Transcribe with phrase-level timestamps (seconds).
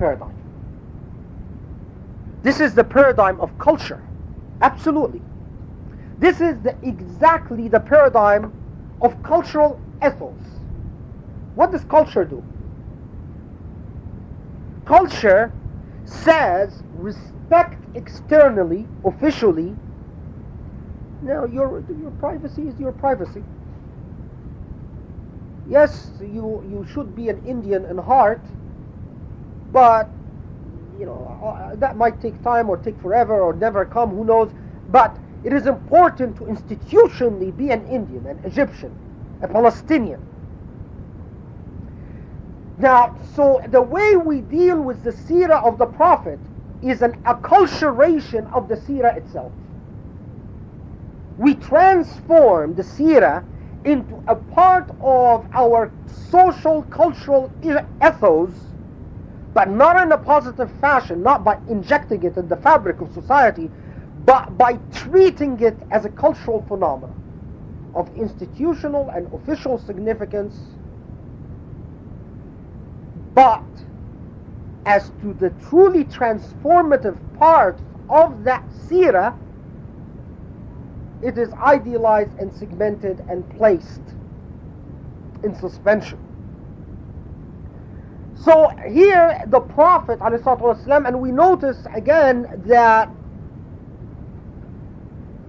[0.00, 0.36] paradigm.
[2.42, 4.02] This is the paradigm of culture.
[4.62, 5.22] Absolutely.
[6.18, 8.54] This is the, exactly the paradigm
[9.02, 10.42] of cultural ethos.
[11.54, 12.44] What does culture do?
[14.86, 15.54] Culture
[16.04, 19.78] says respect externally, officially.
[21.22, 23.44] Now, your, your privacy is your privacy.
[25.66, 28.46] Yes, you, you should be an Indian in heart,
[29.72, 30.10] but
[30.98, 34.10] you know uh, that might take time or take forever or never come.
[34.10, 34.50] Who knows?
[34.88, 38.92] But it is important to institutionally be an Indian, an Egyptian,
[39.42, 40.20] a Palestinian.
[42.78, 46.38] Now, so the way we deal with the seerah of the Prophet
[46.82, 49.52] is an acculturation of the seerah itself.
[51.36, 53.44] We transform the seerah
[53.84, 58.69] into a part of our social, cultural ethos,
[59.54, 63.70] but not in a positive fashion, not by injecting it in the fabric of society,
[64.26, 67.16] but by treating it as a cultural phenomenon
[67.94, 70.60] of institutional and official significance,
[73.34, 73.64] but
[74.86, 79.34] as to the truly transformative part of that seerah,
[81.22, 84.00] it is idealized and segmented and placed
[85.42, 86.18] in suspension.
[88.39, 93.09] So here the Prophet والسلام, and we notice again that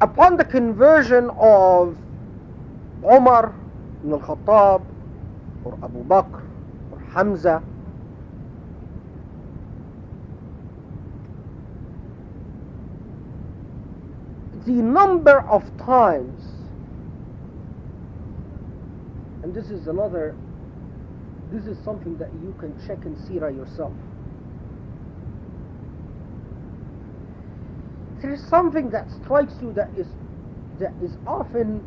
[0.01, 1.97] upon the conversion of
[3.05, 3.55] Umar
[4.03, 4.83] ibn al-Khattab
[5.65, 6.43] or Abu Bakr
[6.93, 7.63] or Hamza
[14.65, 16.43] the number of times
[19.43, 20.35] and this is another
[21.52, 23.94] this is something that you can check in Sirah yourself.
[28.22, 30.08] There is something that strikes you that is
[30.80, 31.84] that is often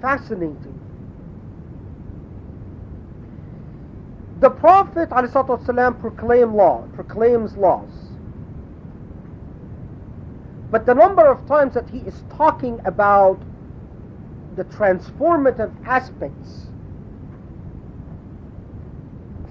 [0.00, 0.78] fascinating.
[4.40, 7.90] The Prophet ﷺ proclaim law, proclaims laws.
[10.70, 13.38] But the number of times that he is talking about
[14.56, 16.66] the transformative aspects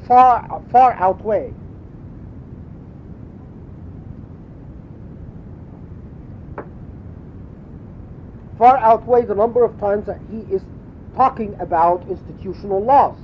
[0.07, 1.53] far far outweigh
[8.57, 10.61] far outweigh the number of times that he is
[11.15, 13.17] talking about institutional laws.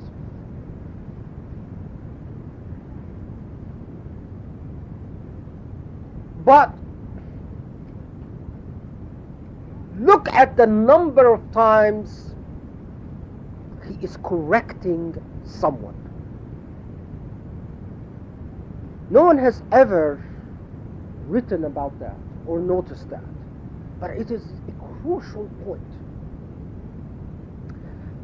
[6.45, 6.73] But
[9.99, 12.35] look at the number of times
[13.87, 15.95] he is correcting someone.
[19.09, 20.23] No one has ever
[21.27, 22.15] written about that
[22.47, 23.23] or noticed that.
[23.99, 25.81] But it is a crucial point.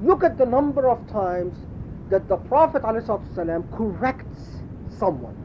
[0.04, 1.56] Look at the number of times
[2.10, 4.62] that the Prophet ﷺ corrects
[4.98, 5.38] someone.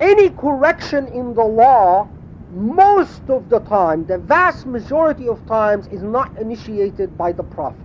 [0.00, 2.08] Any correction in the law
[2.56, 7.78] most of the time, the vast majority of times, is not initiated by the Prophet.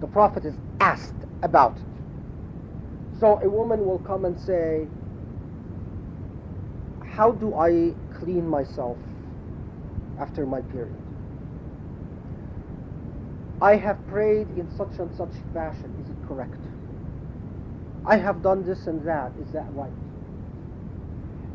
[0.00, 3.18] The Prophet is asked about it.
[3.18, 4.86] So a woman will come and say,
[7.04, 8.98] How do I clean myself
[10.18, 10.94] after my period?
[13.62, 15.94] I have prayed in such and such fashion.
[16.02, 16.58] Is it correct?
[18.04, 19.32] I have done this and that.
[19.40, 19.92] Is that right?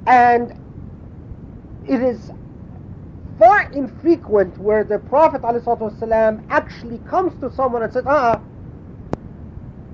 [0.08, 0.54] And
[1.86, 2.32] it is
[3.38, 8.42] far infrequent where the Prophet ﷺ actually comes to someone and says, ah,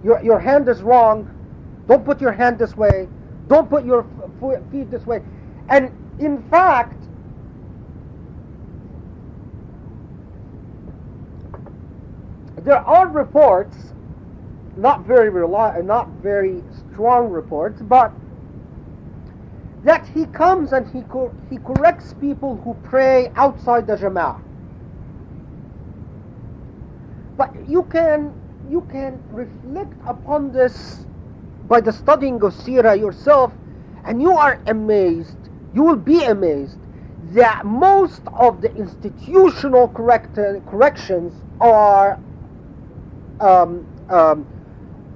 [0.03, 1.29] your, your hand is wrong.
[1.87, 3.09] Don't put your hand this way.
[3.47, 4.05] Don't put your
[4.71, 5.21] feet this way.
[5.69, 7.01] And in fact,
[12.57, 13.93] there are reports,
[14.77, 18.13] not very reli- not very strong reports, but
[19.83, 24.39] that he comes and he, co- he corrects people who pray outside the Jama'ah.
[27.37, 28.33] But you can,
[28.69, 31.05] you can reflect upon this
[31.67, 33.53] by the studying of Sirah yourself,
[34.05, 35.37] and you are amazed,
[35.73, 36.77] you will be amazed
[37.33, 42.19] that most of the institutional correct, corrections are
[43.39, 44.47] um, um,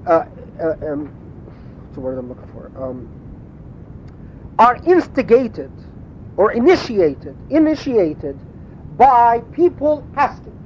[0.05, 0.23] uh,
[0.61, 1.11] uh, um,
[1.75, 2.71] what's the word I'm looking for?
[2.75, 3.09] Um,
[4.59, 5.71] are instigated
[6.35, 8.37] or initiated, initiated
[8.97, 10.57] by people asking.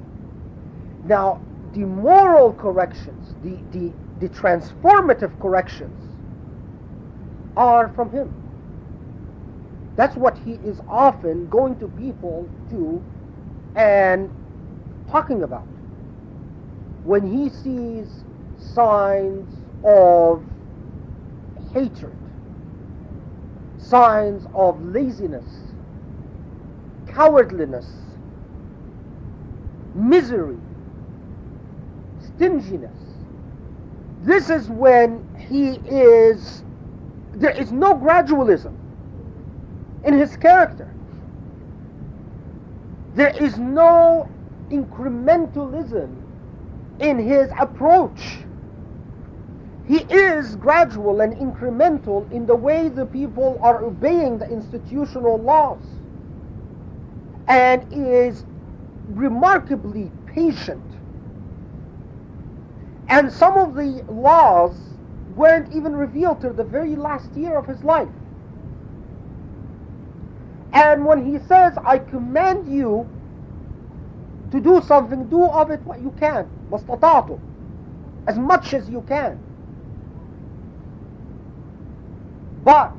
[1.05, 1.41] Now,
[1.73, 5.97] the moral corrections, the, the, the transformative corrections
[7.57, 8.33] are from him.
[9.95, 13.03] That's what he is often going to people to
[13.75, 14.29] and
[15.09, 15.67] talking about.
[17.03, 18.07] When he sees
[18.57, 19.47] signs
[19.83, 20.43] of
[21.73, 22.15] hatred,
[23.81, 25.45] signs of laziness,
[27.07, 27.87] cowardliness,
[29.95, 30.57] misery,
[32.21, 32.97] stinginess.
[34.21, 36.63] This is when he is,
[37.33, 38.73] there is no gradualism
[40.03, 40.93] in his character.
[43.15, 44.29] There is no
[44.69, 46.15] incrementalism
[46.99, 48.37] in his approach.
[49.87, 55.83] He is gradual and incremental in the way the people are obeying the institutional laws
[57.47, 58.45] and is
[59.09, 60.83] remarkably patient.
[63.09, 64.77] And some of the laws
[65.35, 68.07] weren't even revealed till the very last year of his life.
[70.73, 73.09] And when he says, I command you
[74.51, 76.49] to do something, do of it what you can.
[78.27, 79.39] As much as you can.
[82.63, 82.95] But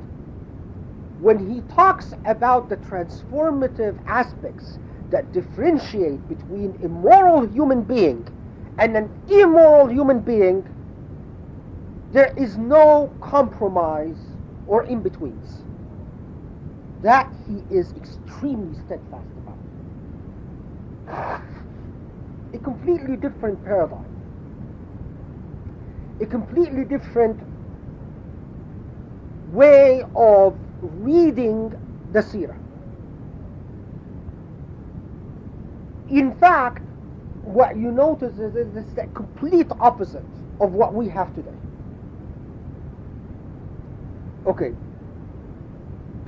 [1.19, 4.77] when he talks about the transformative aspects
[5.09, 8.27] that differentiate between a moral human being
[8.77, 10.65] and an immoral human being,
[12.11, 14.17] there is no compromise
[14.67, 15.63] or in betweens.
[17.01, 19.27] That he is extremely steadfast
[21.07, 21.39] about.
[22.53, 23.99] A completely different paradigm.
[26.21, 27.39] A completely different
[29.53, 31.73] way of reading
[32.11, 32.57] the seerah.
[36.09, 36.83] In fact,
[37.43, 40.23] what you notice is it's the complete opposite
[40.59, 41.51] of what we have today.
[44.45, 44.73] Okay.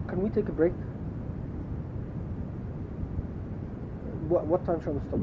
[0.08, 0.74] Can we take a break?
[4.30, 5.20] What, what time shall we stop?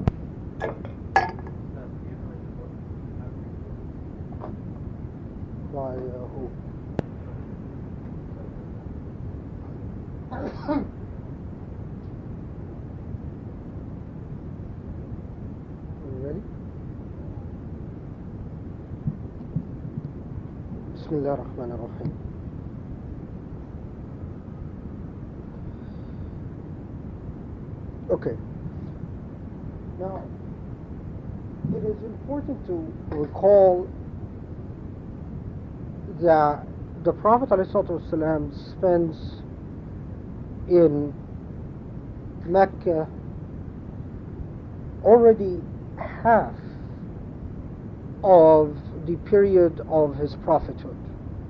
[5.73, 6.51] By uh, who?
[16.24, 16.42] ready?
[20.96, 22.12] بسم الله الرحمن الرحيم
[28.10, 28.38] Okay.
[30.00, 30.24] Now,
[31.76, 33.86] it is important to recall
[36.22, 36.66] that
[37.04, 39.41] the Prophet ﷺ spends
[40.69, 41.13] in
[42.45, 43.09] Mecca
[45.05, 45.61] already
[45.97, 46.55] half
[48.23, 48.77] of
[49.07, 50.97] the period of his prophethood,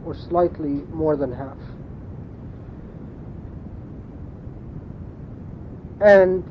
[0.06, 1.58] or slightly more than half.
[6.00, 6.42] And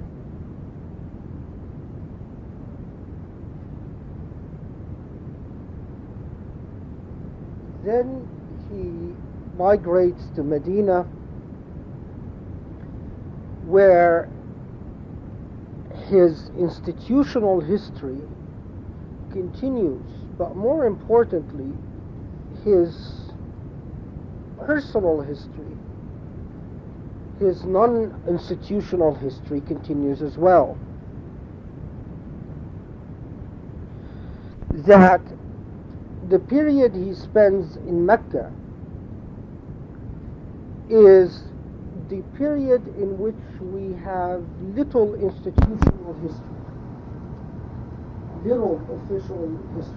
[7.83, 8.27] then
[8.69, 11.07] he migrates to Medina
[13.71, 14.27] where
[16.09, 18.19] his institutional history
[19.31, 20.05] continues,
[20.37, 21.71] but more importantly,
[22.65, 23.31] his
[24.65, 25.77] personal history,
[27.39, 30.77] his non institutional history continues as well.
[34.85, 35.21] That
[36.27, 38.51] the period he spends in Mecca
[40.89, 41.43] is
[42.11, 44.43] the period in which we have
[44.75, 46.59] little institutional history,
[48.43, 49.95] little official history.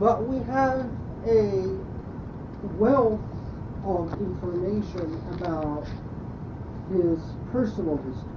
[0.00, 0.90] But we have
[1.30, 1.78] a
[2.74, 3.20] wealth
[3.86, 5.86] of information about
[6.90, 7.20] his
[7.52, 8.34] personal history.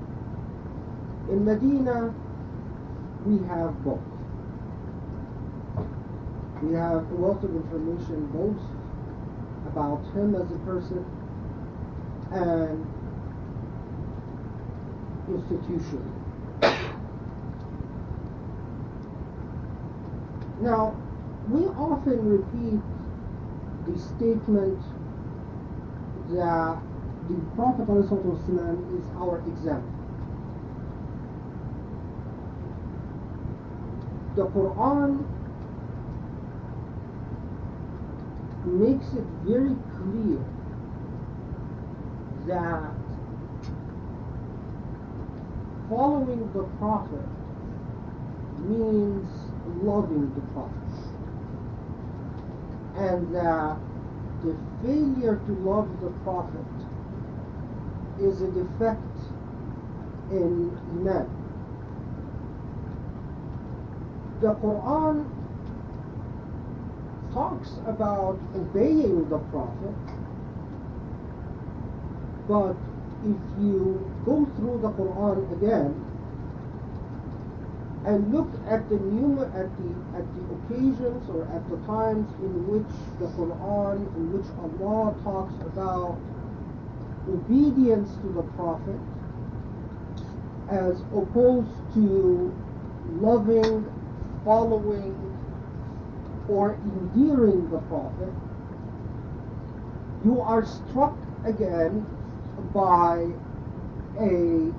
[1.34, 2.13] In Medina,
[3.25, 4.00] we have both.
[6.62, 8.62] We have a wealth of information both
[9.74, 11.03] about him as a person
[12.31, 12.86] and
[15.29, 16.13] institution.
[20.62, 20.96] Now,
[21.50, 22.81] we often repeat
[23.86, 24.81] the statement
[26.29, 26.81] that
[27.29, 27.88] the Prophet
[28.98, 29.93] is our example.
[34.36, 35.25] The Quran
[38.65, 40.57] makes it very clear
[42.48, 42.94] that
[45.89, 47.27] following the Prophet
[48.60, 49.30] means
[49.84, 50.74] loving the Prophet.
[52.96, 53.77] And that
[54.44, 56.66] the failure to love the Prophet
[58.20, 59.01] is a defect
[60.32, 61.30] in Iman.
[64.42, 65.25] The Quran
[67.34, 69.96] talks about obeying the Prophet,
[72.48, 72.75] but
[73.24, 76.06] if you go through the Quran again
[78.06, 82.54] and look at the numer- at the at the occasions or at the times in
[82.72, 86.18] which the Quran, in which Allah talks about
[87.27, 89.00] obedience to the Prophet,
[90.70, 92.56] as opposed to
[93.20, 93.86] loving,
[94.46, 95.16] following,
[96.48, 98.34] or endearing the Prophet,
[100.24, 102.06] you are struck again
[102.74, 103.28] by
[104.20, 104.74] a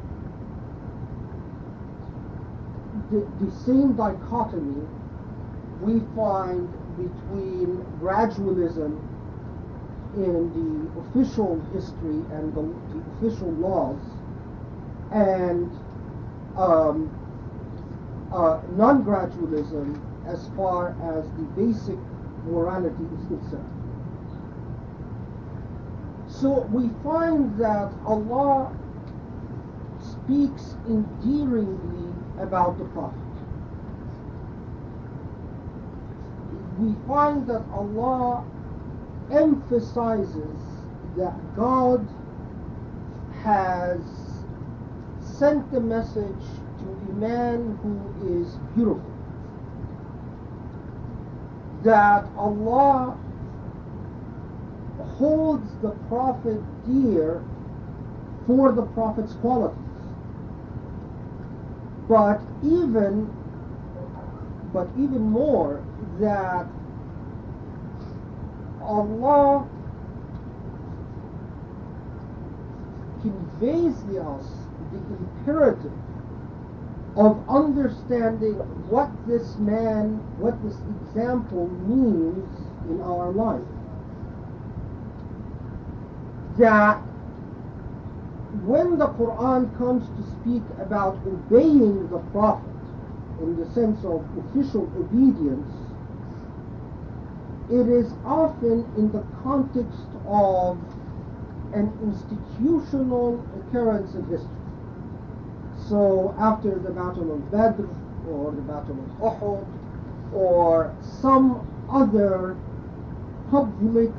[3.11, 4.87] the, the same dichotomy
[5.81, 9.01] we find between gradualism
[10.17, 14.01] in the official history and the, the official laws
[15.13, 15.71] and
[16.57, 17.09] um,
[18.33, 21.99] uh, non-gradualism as far as the basic
[22.45, 23.78] morality is concerned.
[26.29, 28.71] So we find that Allah
[30.01, 33.19] speaks endearingly about the Prophet.
[36.79, 38.45] We find that Allah
[39.33, 40.61] emphasizes
[41.17, 42.07] that God
[43.43, 44.01] has
[45.21, 46.45] sent the message
[46.79, 49.03] to a man who is beautiful.
[51.83, 53.17] That Allah
[55.17, 57.43] holds the Prophet dear
[58.47, 59.79] for the Prophet's qualities.
[62.09, 63.31] But even
[64.73, 65.83] but even more
[66.21, 66.67] that
[68.83, 69.67] Allah
[73.23, 74.47] conveys to us
[74.93, 75.93] the imperative
[77.17, 78.55] of understanding
[78.89, 82.47] what this man, what this example means
[82.89, 83.61] in our life.
[86.59, 86.99] That
[88.65, 92.69] when the Quran comes to speak about obeying the Prophet
[93.41, 95.71] in the sense of official obedience,
[97.71, 100.79] it is often in the context of
[101.75, 104.49] an institutional occurrence in history.
[105.87, 107.87] So after the Battle of Badr
[108.31, 109.67] or the Battle of Uhud
[110.35, 112.57] or some other
[113.51, 114.11] public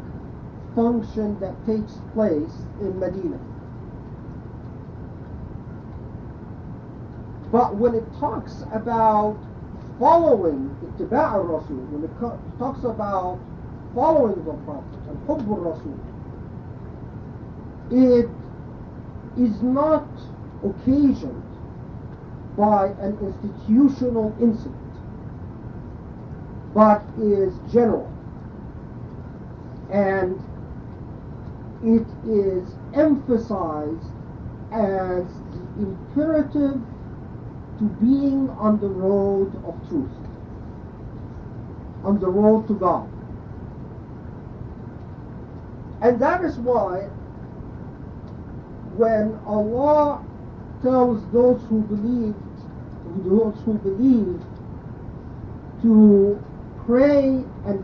[0.80, 3.38] function that takes place in Medina.
[7.52, 9.38] But when it talks about
[10.00, 13.42] following ittiba' al-Rasul, when it talks about
[13.94, 16.00] following the Prophet and hubb al-Rasul,
[17.92, 18.30] it
[19.38, 20.08] is not
[20.64, 21.44] occasioned
[22.56, 24.76] by an institutional incident,
[26.74, 28.10] but is general.
[29.92, 30.40] And
[31.84, 34.12] it is emphasized
[34.72, 36.82] as the imperative
[37.80, 40.10] to being on the road of truth,
[42.04, 43.10] on the road to God.
[46.02, 47.10] And that is why
[48.98, 50.26] when Allah
[50.82, 52.36] tells those who believe,
[53.26, 54.42] those who believe
[55.82, 56.44] to
[56.86, 57.84] pray and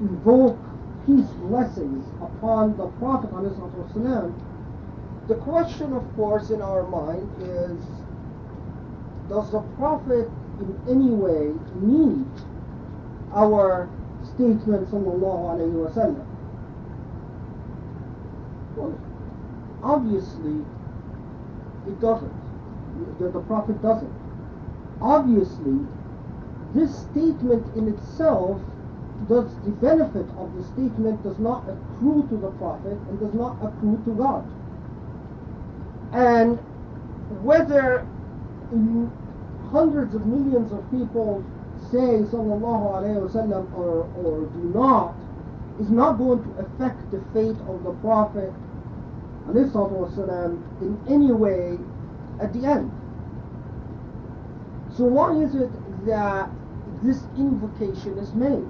[0.00, 0.58] invoke
[1.06, 2.04] peace blessings
[2.42, 3.30] upon the Prophet
[5.28, 7.78] the question of course in our mind is
[9.28, 12.26] does the Prophet in any way need
[13.32, 13.88] our
[14.34, 16.26] statement sallallahu alayhi?
[18.76, 18.98] Well,
[19.84, 20.64] obviously
[21.86, 22.32] it doesn't.
[23.20, 24.12] The, the Prophet doesn't.
[25.00, 25.78] Obviously,
[26.74, 28.60] this statement in itself
[29.27, 33.57] does the benefit of the statement does not accrue to the Prophet and does not
[33.61, 34.45] accrue to God.
[36.13, 36.57] And
[37.43, 38.07] whether
[39.71, 41.43] hundreds of millions of people
[41.91, 45.15] say sallallahu alayhi wasallam or, or do not
[45.79, 48.53] is not going to affect the fate of the Prophet
[49.47, 51.77] والسلام, in any way
[52.41, 52.91] at the end.
[54.95, 55.69] So why is it
[56.05, 56.49] that
[57.03, 58.65] this invocation is made?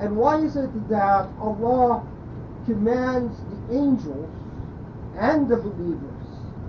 [0.00, 2.06] And why is it that Allah
[2.66, 4.30] commands the angels
[5.18, 6.26] and the believers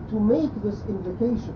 [0.09, 1.53] to make this invocation?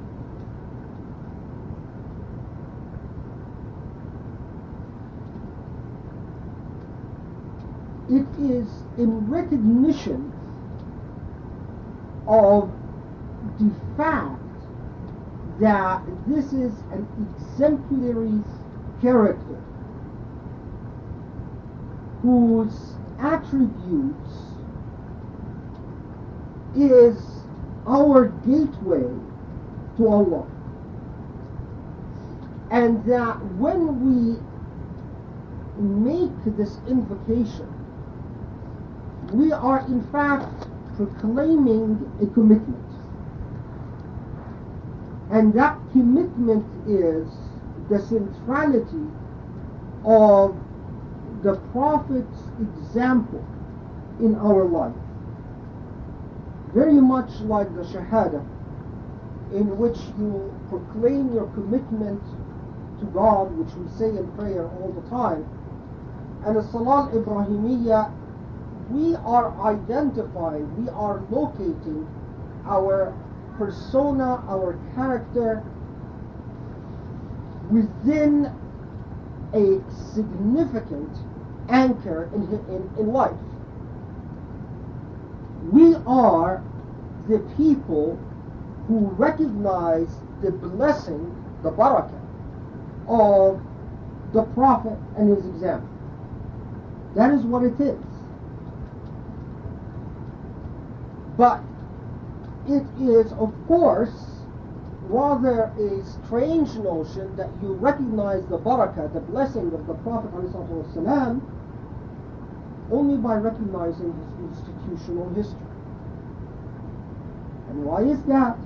[8.10, 10.32] It is in recognition
[12.28, 12.72] of
[13.60, 14.40] the fact
[15.60, 17.08] that this is an
[17.40, 18.44] exemplary
[19.02, 19.60] character
[22.24, 24.32] whose attributes
[26.76, 27.22] is
[27.86, 29.08] our gateway
[29.98, 30.48] to Allah.
[32.72, 34.40] And that when we
[35.78, 37.68] make this invocation,
[39.34, 42.80] we are in fact proclaiming a commitment.
[45.30, 47.28] And that commitment is
[47.90, 49.12] the centrality
[50.06, 50.56] of
[51.44, 53.46] the Prophet's example
[54.20, 54.96] in our life.
[56.74, 58.42] Very much like the Shahada,
[59.52, 62.24] in which you proclaim your commitment
[63.00, 65.46] to God, which we say in prayer all the time.
[66.46, 68.12] And the Salat Ibrahimiyya,
[68.90, 72.08] we are identifying, we are locating
[72.66, 73.14] our
[73.58, 75.64] persona, our character
[77.70, 78.52] within
[79.54, 79.82] a
[80.14, 81.12] significant
[81.70, 83.32] anchor in, in, in life.
[85.72, 86.64] We are
[87.28, 88.20] the people
[88.88, 90.10] who recognize
[90.42, 92.20] the blessing, the barakah,
[93.08, 93.62] of
[94.34, 95.90] the Prophet and his example.
[97.16, 97.98] That is what it is.
[101.38, 101.62] But
[102.68, 104.33] it is, of course,
[105.10, 110.32] rather a strange notion that you recognize the barakah, the blessing of the Prophet
[112.92, 115.58] only by recognizing his institutional history.
[117.70, 118.58] And why is that?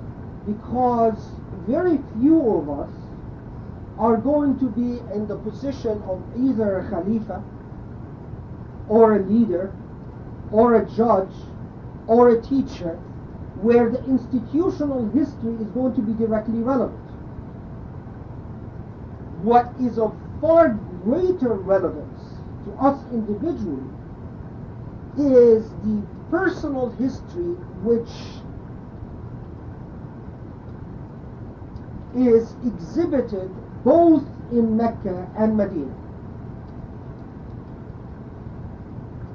[0.46, 1.18] Because
[1.66, 2.90] very few of us
[3.98, 7.42] are going to be in the position of either a Khalifa
[8.88, 9.72] or a leader
[10.52, 11.34] or a judge
[12.06, 12.98] or a teacher
[13.62, 16.98] where the institutional history is going to be directly relevant.
[19.42, 20.70] What is of far
[21.04, 23.82] greater relevance to us individually
[25.16, 28.08] is the personal history which
[32.14, 33.50] is exhibited
[33.84, 35.94] both in Mecca and Medina.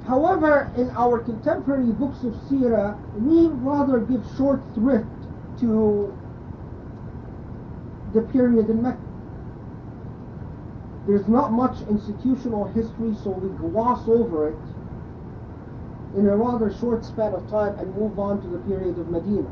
[0.06, 5.08] However, in our contemporary books of Sirah, we rather give short thrift
[5.60, 6.14] to
[8.12, 8.98] the period in Mecca.
[11.06, 14.56] There's not much institutional history, so we gloss over it
[16.16, 19.48] in a rather short span of time and move on to the period of Medina.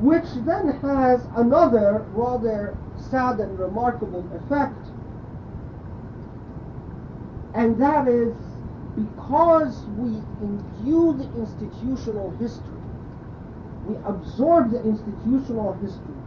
[0.00, 2.76] Which then has another rather
[3.10, 4.88] sad and remarkable effect,
[7.54, 8.34] and that is
[8.96, 12.82] because we imbue the institutional history,
[13.86, 16.22] we absorb the institutional history,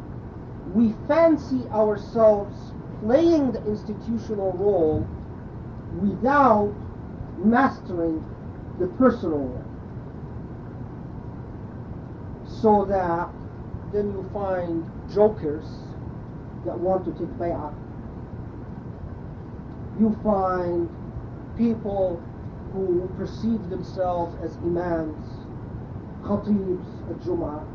[0.73, 5.08] we fancy ourselves playing the institutional role
[6.01, 6.73] without
[7.43, 8.23] mastering
[8.80, 9.65] the personal role.
[12.47, 13.30] So that
[13.93, 15.65] then you find jokers
[16.65, 17.71] that want to take bay'ah.
[19.99, 20.89] You find
[21.58, 22.21] people
[22.76, 25.26] who perceive themselves as imams,
[26.24, 27.66] khatibs at Jum'ah,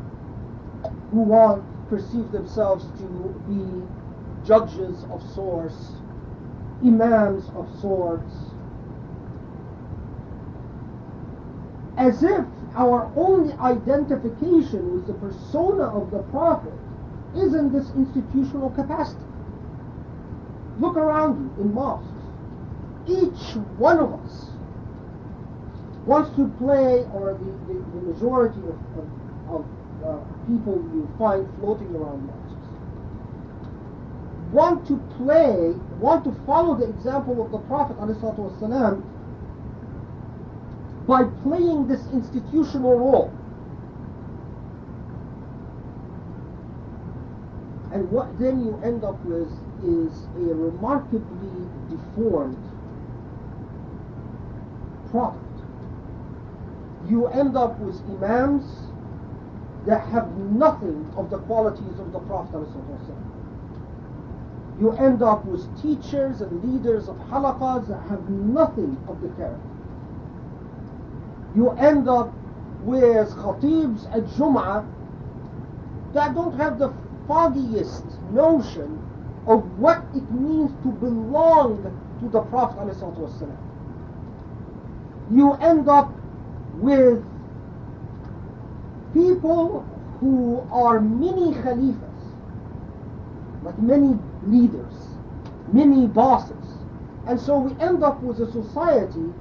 [1.09, 5.93] who want perceive themselves to be judges of sorts,
[6.85, 8.31] imams of sorts,
[11.97, 16.73] as if our only identification with the persona of the Prophet
[17.35, 19.19] is in this institutional capacity.
[20.79, 22.07] Look around you in mosques.
[23.07, 24.50] Each one of us
[26.05, 29.05] wants to play, or the, the, the majority of, of,
[29.49, 29.65] of
[30.03, 32.51] uh, people you find floating around mosques,
[34.51, 39.03] want to play, want to follow the example of the Prophet ﷺ
[41.07, 43.31] by playing this institutional role.
[47.93, 49.51] And what then you end up with
[49.83, 52.57] is a remarkably deformed
[55.11, 55.50] product.
[57.07, 58.65] You end up with imams
[59.85, 62.67] that have nothing of the qualities of the Prophet.
[64.79, 69.59] You end up with teachers and leaders of halaqas that have nothing of the character.
[71.55, 72.33] You end up
[72.83, 74.85] with khatibs at Jum'ah
[76.13, 76.93] that don't have the
[77.27, 78.99] foggiest notion
[79.47, 81.83] of what it means to belong
[82.21, 83.57] to the Prophet ﷺ.
[85.31, 86.11] you end up
[86.75, 87.23] with
[89.13, 89.81] people
[90.19, 91.99] who are mini khalifas,
[93.63, 94.93] like many leaders,
[95.71, 96.57] many bosses.
[97.27, 99.33] And so we end up with a society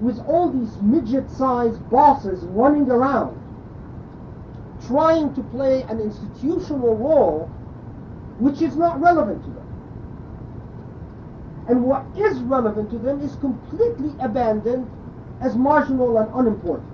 [0.00, 3.36] with all these midget-sized bosses running around,
[4.86, 7.50] trying to play an institutional role
[8.38, 9.64] which is not relevant to them.
[11.68, 14.88] And what is relevant to them is completely abandoned
[15.40, 16.88] as marginal and unimportant.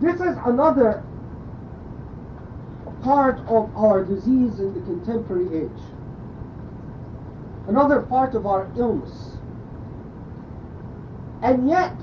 [0.00, 1.02] This is another
[3.02, 5.82] part of our disease in the contemporary age.
[7.68, 9.38] Another part of our illness.
[11.42, 11.94] And yet,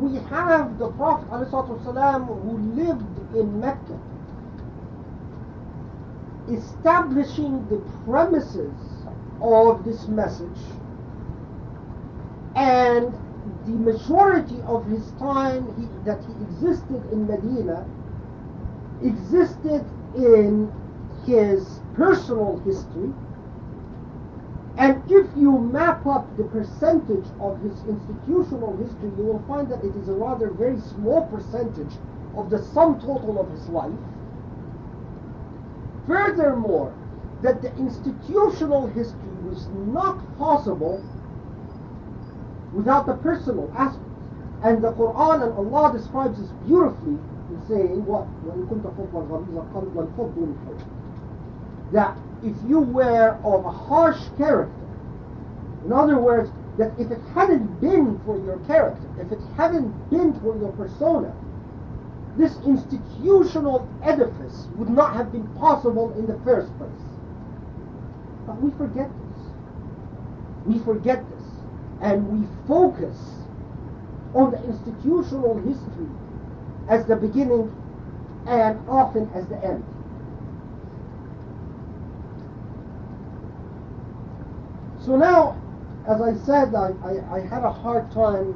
[0.00, 3.98] we have the Prophet ﷺ who lived in Mecca
[6.50, 8.72] establishing the premises
[9.40, 10.60] of this message
[12.56, 13.12] and
[13.66, 17.84] the majority of his time he, that he existed in Medina
[19.02, 19.84] existed
[20.16, 20.70] in
[21.26, 23.12] his personal history
[24.78, 29.84] and if you map up the percentage of his institutional history, you will find that
[29.84, 31.92] it is a rather very small percentage
[32.36, 33.92] of the sum total of his life.
[36.06, 36.94] Furthermore,
[37.42, 41.04] that the institutional history was not possible
[42.72, 44.08] without the personal aspect.
[44.64, 47.18] And the Quran and Allah describes this beautifully
[47.50, 48.26] in saying what?
[51.92, 54.72] That if you were of a harsh character,
[55.84, 60.32] in other words, that if it hadn't been for your character, if it hadn't been
[60.40, 61.34] for your persona,
[62.36, 66.90] this institutional edifice would not have been possible in the first place.
[68.46, 69.42] But we forget this.
[70.66, 71.44] We forget this.
[72.00, 73.18] And we focus
[74.34, 76.08] on the institutional history
[76.88, 77.70] as the beginning
[78.46, 79.84] and often as the end.
[85.04, 85.60] So now,
[86.06, 88.54] as I said, I, I, I, had a hard time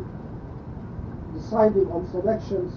[1.34, 2.72] deciding on selections.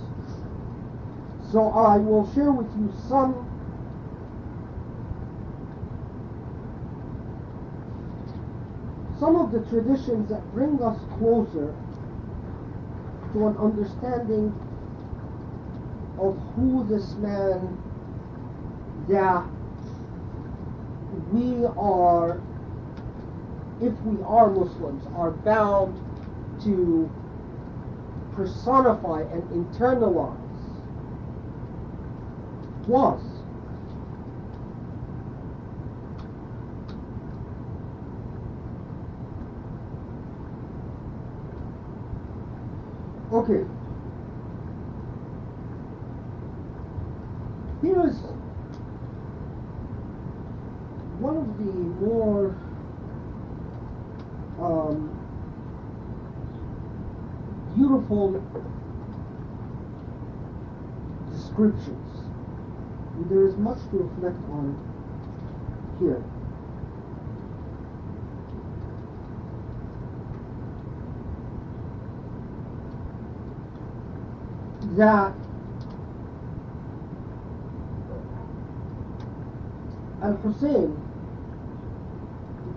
[1.52, 3.46] So I will share with you some
[9.20, 11.76] some of the traditions that bring us closer
[13.34, 14.48] to an understanding
[16.18, 17.78] of who this man
[19.10, 19.46] that
[21.32, 22.42] we are
[23.82, 25.98] if we are Muslims, are bound
[26.64, 27.10] to
[28.36, 30.36] personify and internalize
[32.88, 33.22] was.
[43.32, 43.64] Okay.
[47.82, 48.18] Here's
[51.20, 51.72] one of the
[52.04, 52.58] more
[54.62, 55.16] um,
[57.76, 58.32] beautiful
[61.32, 62.30] descriptions.
[63.30, 64.76] There is much to reflect on
[66.00, 66.24] here.
[74.98, 75.34] That
[80.22, 80.98] Al Hussein,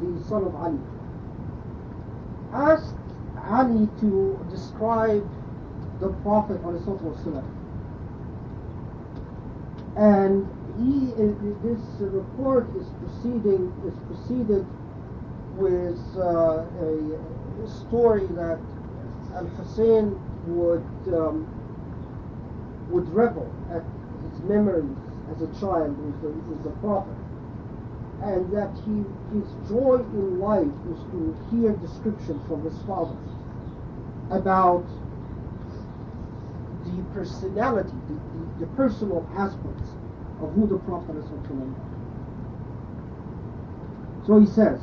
[0.01, 0.79] the son of Ali,
[2.53, 2.95] asked
[3.49, 5.29] Ali to describe
[6.01, 6.61] the Prophet
[9.97, 11.13] and he
[11.63, 14.67] this report is proceeding is preceded
[15.57, 18.59] with uh, a, story that
[19.35, 20.85] Al Hussein would
[21.15, 21.47] um,
[22.91, 23.83] would revel at
[24.31, 24.97] his memories
[25.31, 27.22] as a child with the, with the Prophet
[28.24, 29.06] and that he,
[29.38, 33.16] his joy in life was to hear descriptions from his father
[34.32, 34.86] about
[36.84, 39.92] the personality, the, the, the personal aspects
[40.42, 41.26] of who the Prophet is.
[44.26, 44.82] So he says,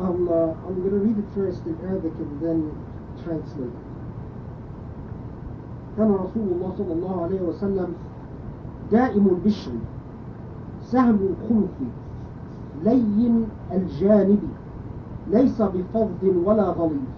[0.00, 2.72] I'm, uh, I'm going to read it first in Arabic and then
[3.24, 3.84] translate it.
[5.96, 7.94] كان رسول الله صلى الله عليه وسلم
[8.91, 9.71] دائم البشر
[10.81, 11.77] سهل الخلق
[12.83, 14.39] لين الجانب.
[15.31, 17.17] ليس بفظ ولا غليظ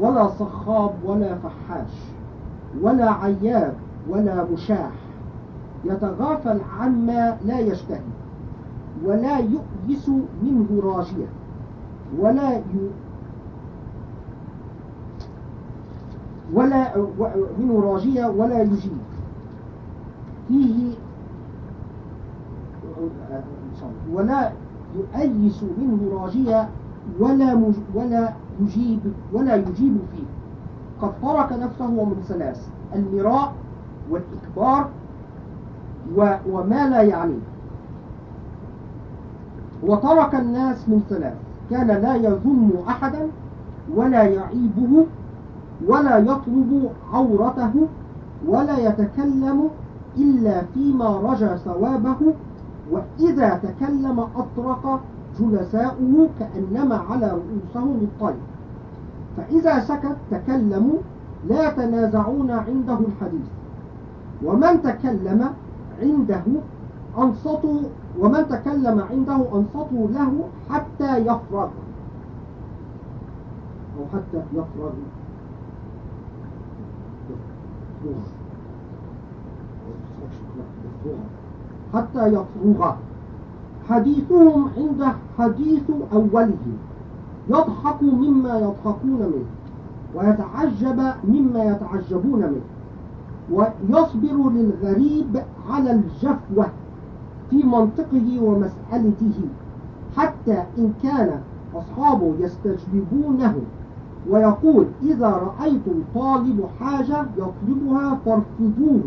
[0.00, 1.92] ولا صخاب ولا فحاش
[2.82, 3.74] ولا عياب
[4.08, 4.92] ولا مشاح.
[5.84, 8.00] يتغافل عما لا يشتهي
[9.04, 10.08] ولا يؤيس
[10.42, 11.26] منه راجية
[12.20, 12.62] ولا ي...
[16.54, 16.96] ولا
[17.58, 18.98] منه راجية ولا يجيب.
[20.48, 20.94] فيه
[24.12, 24.52] ولا
[24.96, 26.68] يؤيس منه راجية
[27.20, 27.74] ولا مج...
[27.94, 29.00] ولا يجيب
[29.32, 30.26] ولا يجيب فيه
[31.02, 33.52] قد ترك نفسه من ثلاث المراء
[34.10, 34.88] والإكبار.
[36.50, 37.40] وما لا يعنيه
[39.82, 41.34] وترك الناس من ثلاث
[41.70, 43.28] كان لا يذم أحدا
[43.94, 45.06] ولا يعيبه
[45.86, 47.72] ولا يطلب عورته
[48.46, 49.70] ولا يتكلم
[50.18, 52.34] إلا فيما رجى ثوابه
[52.90, 55.00] وإذا تكلم أطرق
[55.40, 58.36] جلساؤه كأنما على رؤوسهم الطير.
[59.36, 60.98] فإذا سكت تكلموا
[61.48, 63.48] لا يتنازعون عنده الحديث.
[64.44, 65.50] ومن تكلم
[66.02, 66.42] عنده
[67.18, 67.80] أنصتوا
[68.20, 71.68] ومن تكلم عنده أنصتوا له حتى يفرغ.
[73.98, 74.92] أو حتى يفرغ.
[81.94, 82.94] حتى يفرغ
[83.88, 85.04] حديثهم عند
[85.38, 86.76] حديث أولهم
[87.48, 89.44] يضحك مما يضحكون منه
[90.14, 92.60] ويتعجب مما يتعجبون منه
[93.52, 96.66] ويصبر للغريب على الجفوة
[97.50, 99.40] في منطقه ومسألته
[100.16, 101.40] حتى إن كان
[101.74, 103.54] أصحابه يستجلبونه
[104.30, 109.00] ويقول إذا رأيتم طالب حاجة يطلبها فارفضوه.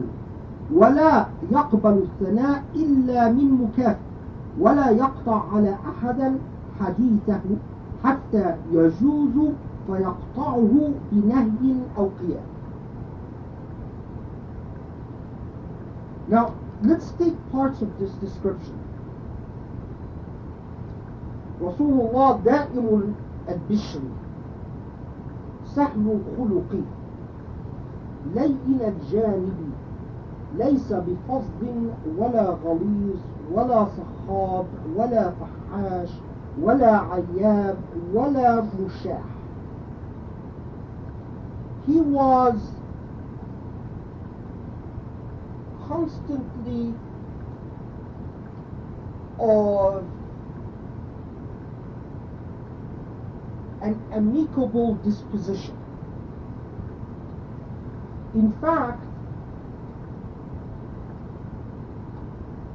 [0.74, 4.00] ولا يقبل الثناء إلا من مكافئ
[4.60, 6.34] ولا يقطع على أحد
[6.80, 7.42] حديثه
[8.04, 9.52] حتى يجوز
[9.88, 12.46] فيقطعه بنهي أو قيام
[16.30, 16.54] Now,
[16.84, 18.76] let's take parts of this description.
[21.62, 23.14] رسول الله دائم
[23.50, 24.00] البشر
[25.66, 26.82] سهل الخلق
[28.36, 29.72] لين الجانب
[30.56, 31.64] ليس بفظ
[32.18, 33.20] ولا غليظ
[33.54, 36.10] ولا صخاب ولا فحاش
[36.62, 37.78] ولا عياب
[38.14, 39.24] ولا مشاح
[41.88, 42.60] He was
[45.88, 46.94] constantly
[49.40, 50.04] of
[53.82, 55.78] an amicable disposition.
[58.36, 59.07] In fact,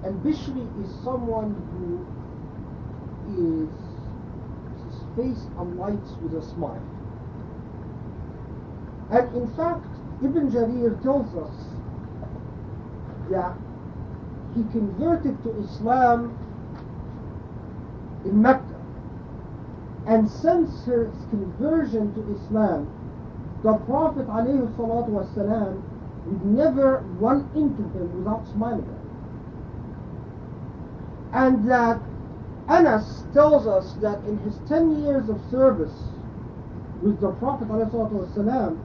[0.05, 3.69] Al-Bishri is someone who is
[4.85, 6.83] his face alights with a smile.
[9.11, 9.87] And in fact,
[10.25, 11.55] Ibn Jarir tells us
[13.31, 13.57] that
[14.55, 16.37] he converted to Islam
[18.25, 18.65] in Mecca.
[20.07, 22.89] And since his conversion to Islam,
[23.63, 25.83] the Prophet ﷺ
[26.27, 29.02] would never run into him without smiling
[31.34, 32.02] And that
[32.68, 35.94] Anas tells us that in his 10 years of service
[37.02, 38.78] with the Prophet ﷺ,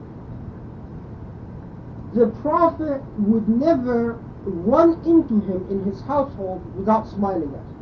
[2.13, 7.73] the Prophet would never run into him in his household without smiling at him.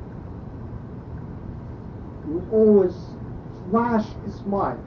[2.25, 2.95] He would always
[3.69, 4.79] flash a smile.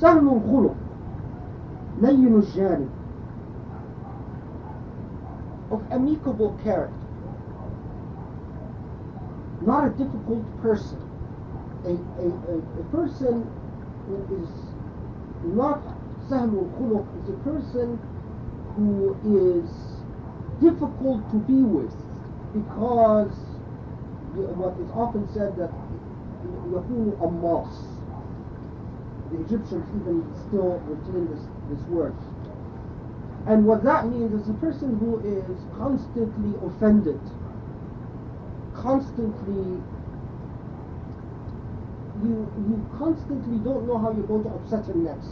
[0.00, 0.74] سهل الخلق
[2.00, 2.88] لين الجانب
[5.71, 6.93] of amicable character.
[9.61, 11.01] Not a difficult person.
[11.85, 13.49] A, a, a, a person
[14.07, 14.49] who is
[15.55, 15.81] not
[16.29, 17.99] Sahlul Khuluq is a person
[18.75, 19.69] who is
[20.59, 21.93] difficult to be with
[22.53, 23.31] because
[24.33, 25.71] what is often said that
[26.71, 27.69] Yahoo Amos,
[29.31, 32.15] the Egyptians even still retain this, this word.
[33.47, 37.21] And what that means is a person who is constantly offended,
[38.73, 39.81] constantly,
[42.23, 45.29] you, you constantly don't know how you're going to upset him next,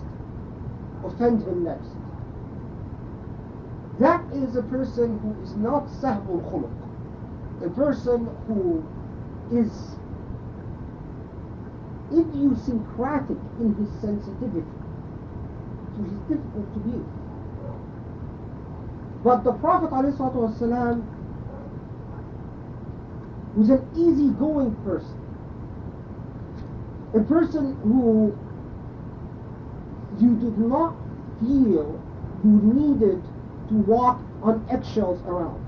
[1.03, 1.89] offend him next.
[3.99, 8.85] That is a person who is not sahlul khuluq, a person who
[9.51, 9.97] is
[12.11, 14.69] idiosyncratic in his sensitivity.
[15.95, 17.22] So he's difficult to be with.
[19.23, 21.05] But the Prophet ﷺ
[23.55, 25.23] was an easygoing person.
[27.13, 28.35] a person who
[30.19, 30.95] you did not
[31.39, 32.01] feel
[32.43, 33.21] you needed
[33.69, 35.59] to walk on eggshells around.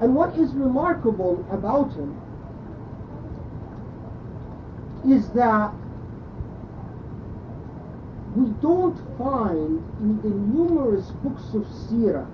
[0.00, 2.20] And what is remarkable about him
[5.10, 5.72] is that
[8.34, 12.28] we don't find in the numerous books of Sirah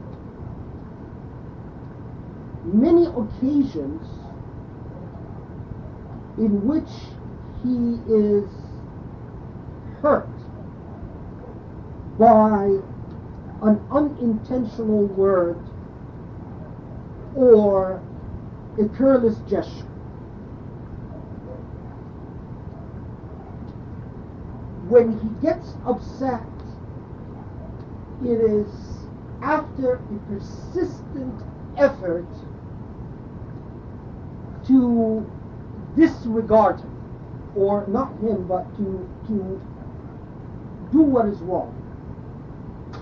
[2.65, 4.07] many occasions
[6.39, 6.91] in which
[7.63, 8.49] he is
[10.01, 10.29] hurt
[12.19, 12.79] by
[13.63, 15.59] an unintentional word
[17.35, 18.01] or
[18.79, 19.85] a careless gesture.
[24.89, 26.47] When he gets upset,
[28.25, 28.69] it is
[29.43, 31.43] after a persistent
[31.77, 32.27] effort
[34.67, 35.31] to
[35.95, 36.97] disregard him,
[37.57, 39.61] or not him, but to, to
[40.91, 41.75] do what is wrong.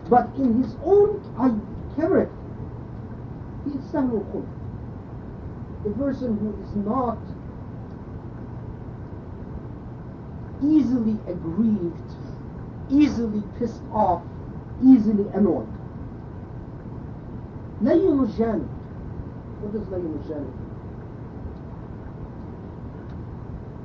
[0.08, 1.20] But in his own
[1.96, 2.32] character,
[3.64, 4.46] he is Samuel.
[5.84, 7.18] A person who is not
[10.63, 12.15] easily aggrieved,
[12.89, 14.21] easily pissed off,
[14.83, 15.67] easily annoyed.
[17.81, 18.67] لين الجانب.
[19.61, 20.71] What does لين الجانب mean?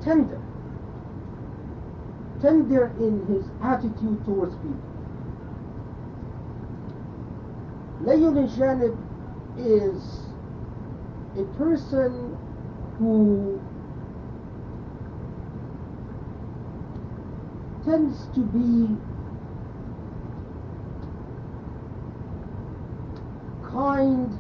[0.03, 0.41] Tender.
[2.41, 4.83] Tender in his attitude towards people.
[8.05, 8.97] لين الجانب
[9.59, 10.21] is
[11.39, 12.37] a person
[12.99, 13.61] who
[17.84, 18.96] tends to be
[23.72, 24.38] kind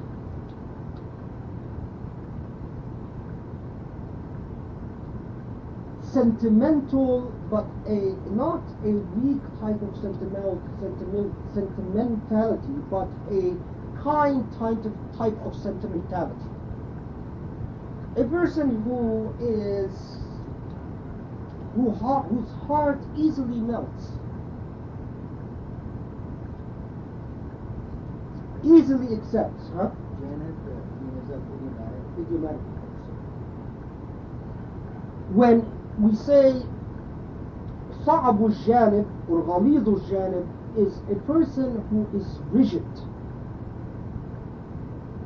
[6.14, 13.56] sentimental but a not a weak type of sentimental sentiment, sentimentality but a
[14.04, 16.50] kind type of type of sentimentality.
[18.18, 20.21] A person who is
[21.75, 24.13] who heart, whose heart easily melts
[28.65, 29.91] easily accepts huh?
[30.21, 30.55] جانب
[30.99, 32.77] في مزاج الإمارة idiomatic
[35.35, 35.63] when
[36.01, 36.63] we say
[38.07, 42.85] صعب الجانب or غليظ الجانب is a person who is rigid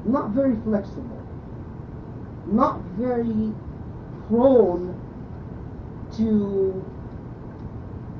[0.06, 1.22] not very flexible
[2.46, 3.52] not very
[4.28, 4.94] prone
[6.16, 6.84] to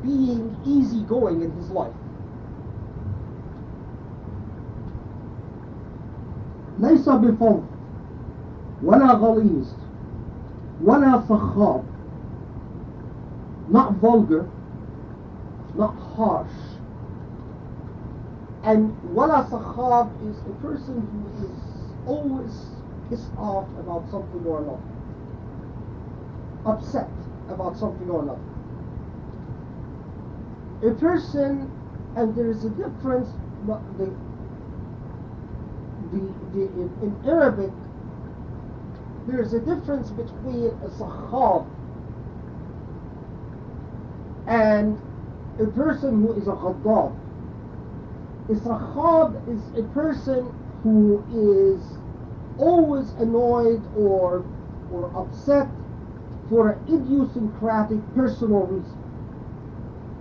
[0.02, 1.92] being easygoing in his life
[6.80, 7.60] ليس بفظ
[8.84, 9.66] ولا غليظ
[10.84, 11.82] ولا صخاب
[13.72, 14.44] not vulgar
[15.78, 16.56] not harsh
[18.64, 21.50] and ولا صخاب is a person who is
[22.06, 22.52] always
[23.10, 24.78] pissed off about something or another
[26.66, 27.08] upset
[27.49, 28.39] about something or another
[30.83, 31.71] a person
[32.15, 33.29] and there is a difference
[33.65, 34.13] the
[36.11, 36.19] the,
[36.53, 37.71] the in, in Arabic
[39.27, 41.65] there is a difference between a sahab
[44.47, 44.99] and
[45.59, 47.15] a person who is a ghaddab.
[48.49, 50.53] A sahab is a person
[50.83, 51.83] who is
[52.59, 54.45] always annoyed or
[54.91, 55.67] or upset
[56.49, 58.97] for an idiosyncratic personal reason.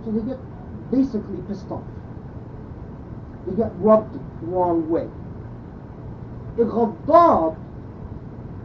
[0.03, 0.39] So they get
[0.91, 1.83] basically pissed off.
[3.47, 5.09] They get rubbed the wrong way.
[6.57, 7.57] A ghaddab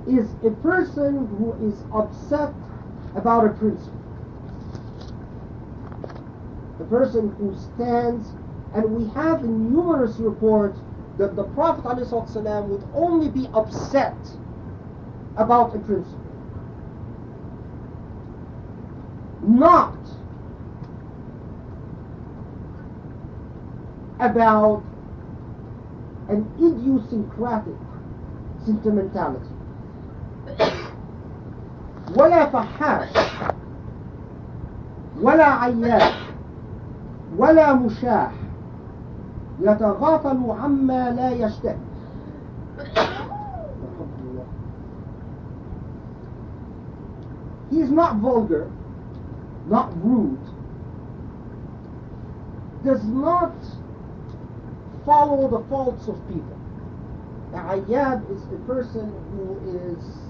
[0.07, 2.55] is a person who is upset
[3.15, 3.99] about a principle.
[6.81, 8.29] A person who stands,
[8.75, 10.79] and we have numerous reports
[11.19, 14.17] that the Prophet ﷺ would only be upset
[15.37, 16.20] about a principle.
[19.42, 19.96] Not
[24.20, 24.84] about
[26.30, 27.78] an idiosyncratic
[28.66, 29.52] sentimentality
[32.18, 33.10] ولا فحاش
[35.22, 36.14] ولا عياش
[37.38, 38.32] ولا مشاح
[39.62, 41.78] يتغافل عما لا يشتهي
[47.72, 48.72] He is not vulgar,
[49.71, 50.39] not rude,
[52.85, 53.55] does not
[55.07, 56.59] follow the faults of people.
[57.53, 60.21] The Ayyab is a person who is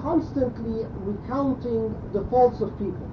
[0.00, 3.10] constantly recounting the faults of people.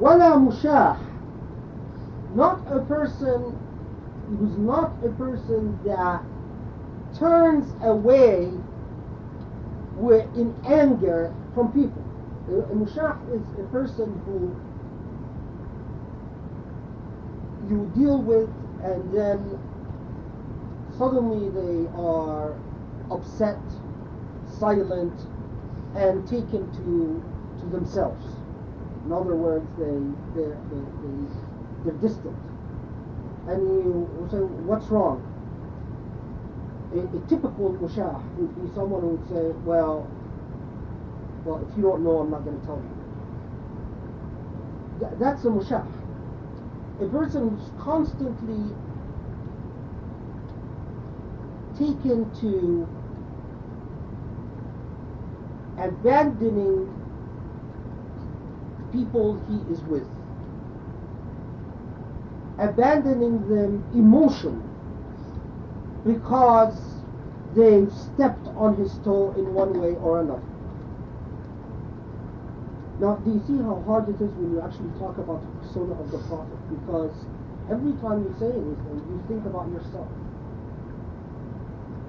[0.00, 0.98] ولا مشاح.
[2.34, 3.56] not a person,
[4.28, 6.22] he was not a person that
[7.18, 8.50] turns away
[9.96, 12.02] with, in anger from people.
[12.48, 14.54] A, mushah is a person who
[17.68, 18.50] you deal with
[18.82, 19.58] and then
[20.98, 22.56] suddenly they are
[23.10, 23.58] upset,
[24.58, 25.14] silent,
[25.94, 27.22] and taken to,
[27.60, 28.24] to themselves.
[29.06, 31.28] In other words, they, they're, they, they,
[31.84, 32.36] they're distant.
[33.48, 35.31] And you say, what's wrong?
[36.94, 40.06] A, a typical mushah would be someone who would say, well,
[41.44, 42.96] well, if you don't know, I'm not going to tell you.
[45.00, 45.86] Th- that's a mushah.
[47.00, 48.76] A person who's constantly
[51.78, 52.86] taken to
[55.78, 56.86] abandoning
[58.78, 60.06] the people he is with,
[62.58, 64.71] abandoning them emotionally
[66.04, 66.78] because
[67.54, 70.42] they've stepped on his toe in one way or another.
[72.98, 75.94] Now, do you see how hard it is when you actually talk about the persona
[75.98, 76.58] of the Prophet?
[76.70, 77.10] Because
[77.70, 80.06] every time you say anything, you think about yourself.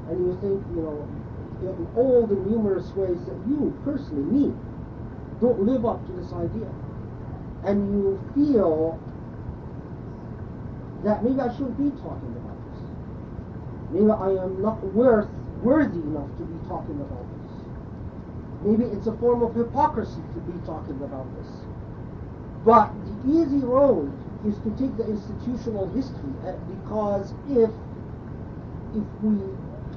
[0.10, 1.02] And you think, you know,
[1.66, 4.54] in all the numerous ways that you, personally, me,
[5.42, 6.70] don't live up to this idea.
[7.64, 9.00] And you feel
[11.04, 12.43] that maybe I shouldn't be talking.
[13.94, 15.30] Maybe I am not worth
[15.62, 17.54] worthy enough to be talking about this.
[18.66, 21.52] Maybe it's a form of hypocrisy to be talking about this.
[22.66, 24.12] But the easy road
[24.48, 27.70] is to take the institutional history uh, because if
[28.96, 29.38] if we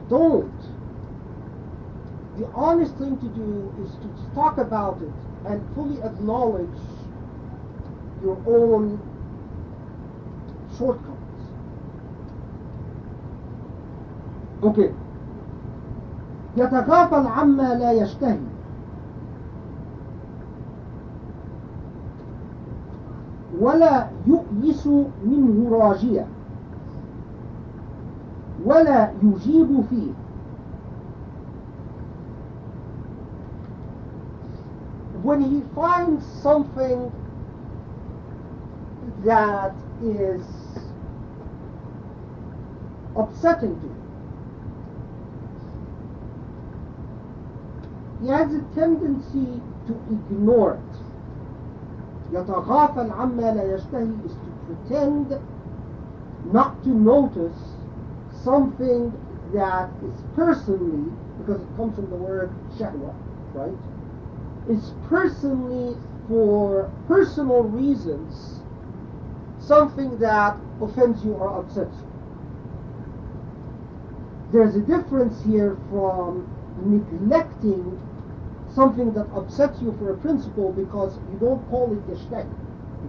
[0.08, 0.52] don't,
[2.36, 5.12] the honest thing to do is to talk about it
[5.46, 6.68] and fully acknowledge
[8.22, 9.00] your own
[10.76, 11.15] shortcomings.
[14.62, 14.90] Okay.
[16.56, 18.38] يتغافل عما لا يشتهي
[23.60, 24.86] ولا يؤيس
[25.26, 26.26] منه راجيا
[28.64, 30.12] ولا يجيب فيه
[35.22, 37.10] when he finds something
[39.24, 40.42] that is
[43.16, 44.05] upsetting to him
[48.21, 51.01] he has a tendency to ignore it
[52.31, 55.39] يتغافل عما لا يشتهي is to pretend
[56.53, 57.75] not to notice
[58.43, 59.11] something
[59.53, 63.13] that is personally, because it comes from the word shahwa,
[63.53, 63.77] right?
[64.69, 65.97] Is personally
[66.27, 68.61] for personal reasons
[69.59, 72.07] something that offends you or upsets you.
[74.51, 76.47] There's a difference here from
[76.83, 77.99] neglecting
[78.76, 82.46] something that upsets you for a principle because you don't call it yashtahi.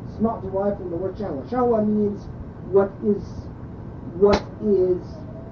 [0.10, 1.46] It's not derived from the word shahwa.
[1.50, 2.24] Shahwa means
[2.72, 3.22] what is
[4.16, 5.04] what is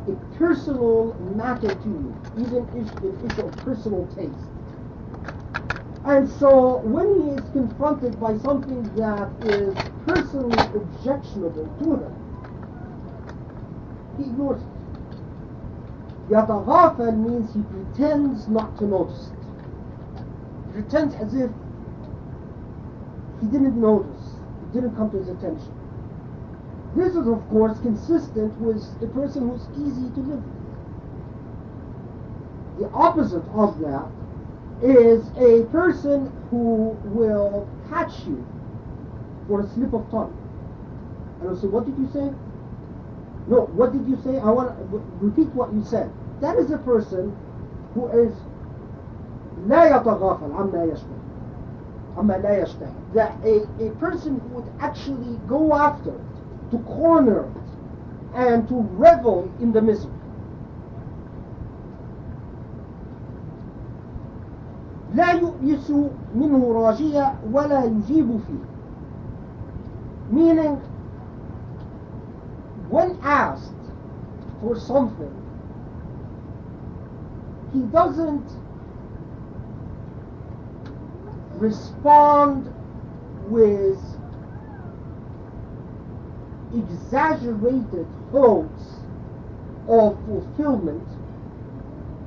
[0.07, 4.47] a personal matter to you, even if it is of personal taste.
[6.05, 9.75] And so when he is confronted by something that is
[10.07, 12.15] personally objectionable to him,
[14.17, 14.67] he ignores it.
[16.29, 19.44] Yataghafal means he pretends not to notice it
[20.75, 21.49] pretends as if
[23.39, 25.71] he didn't notice, it didn't come to his attention.
[26.95, 30.65] This is, of course, consistent with a person who's easy to live with.
[32.79, 34.11] The opposite of that
[34.83, 38.45] is a person who will catch you
[39.47, 40.35] for a slip of tongue.
[41.39, 42.33] And will say, What did you say?
[43.47, 44.39] No, what did you say?
[44.39, 44.85] I want to
[45.23, 46.11] repeat what you said.
[46.41, 47.35] That is a person
[47.93, 48.33] who is
[49.65, 51.25] لا يتغافل عما يشتهي
[52.17, 57.69] عما لا يشتهي that a, a person would actually go after it to corner it
[58.35, 60.11] and to revel in the misery
[65.15, 65.91] لا يؤيس
[66.35, 68.65] منه راجية ولا يجيب فيه
[70.31, 70.77] meaning
[72.89, 73.85] when asked
[74.61, 75.33] for something
[77.73, 78.49] he doesn't
[81.59, 82.73] respond
[83.49, 83.99] with
[86.73, 88.83] exaggerated hopes
[89.87, 91.07] of fulfillment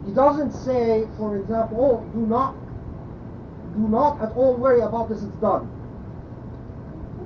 [0.06, 2.54] He doesn't say, for example, oh, do not,
[3.74, 5.68] do not at all worry about this, it's done.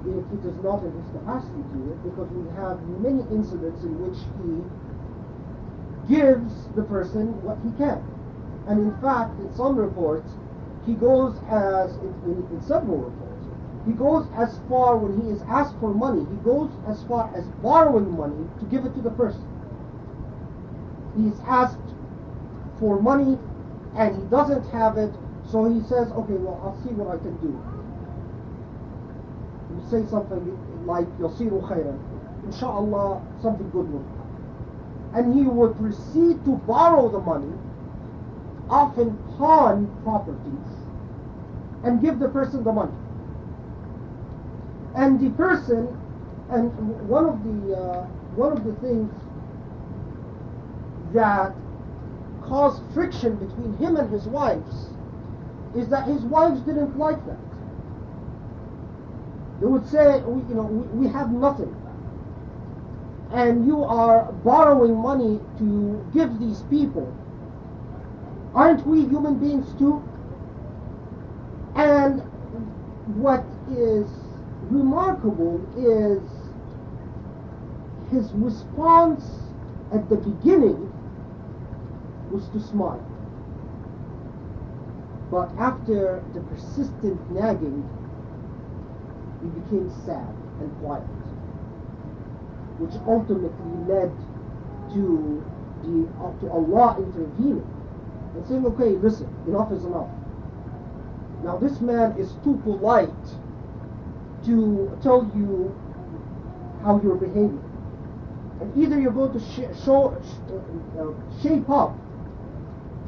[0.02, 3.94] If it is not in his capacity to it, because we have many incidents in
[4.02, 8.02] which he gives the person what he can.
[8.66, 10.30] And in fact, in some reports,
[10.85, 13.45] he goes as, in, in, in several reports,
[13.85, 17.45] he goes as far when he is asked for money, he goes as far as
[17.63, 19.43] borrowing money to give it to the person.
[21.15, 21.79] He is asked
[22.79, 23.37] for money
[23.95, 25.13] and he doesn't have it,
[25.49, 27.55] so he says, okay, well, I'll see what I can do.
[29.71, 31.97] You say something like, يَصِيرُ خَيْرًا
[32.45, 35.11] Inshallah, something good will come.
[35.15, 37.51] And he would proceed to borrow the money,
[38.72, 40.72] often pawn properties,
[41.84, 42.92] and give the person the money.
[44.96, 45.86] And the person,
[46.50, 46.72] and
[47.08, 49.12] one of the uh, one of the things
[51.12, 51.54] that
[52.42, 54.88] caused friction between him and his wives
[55.76, 57.38] is that his wives didn't like that.
[59.60, 61.74] They would say, we, you know, we, we have nothing.
[63.32, 67.14] And you are borrowing money to give these people.
[68.54, 70.02] Aren't we human beings too?
[71.74, 72.20] And
[73.16, 74.08] what is
[74.70, 76.22] remarkable is
[78.10, 79.24] his response
[79.92, 80.92] at the beginning
[82.30, 83.04] was to smile.
[85.30, 87.88] But after the persistent nagging,
[89.40, 90.28] he became sad
[90.60, 91.02] and quiet,
[92.78, 94.12] which ultimately led
[94.92, 95.42] to
[95.82, 96.06] the
[96.40, 97.66] to Allah intervening
[98.34, 100.08] and saying, "Okay, listen, enough is enough.
[101.44, 103.10] Now this man is too polite
[104.44, 105.74] to tell you
[106.82, 107.62] how you're behaving,
[108.60, 110.52] and either you're going to sh- show, sh-
[110.98, 111.06] uh,
[111.42, 111.96] shape up,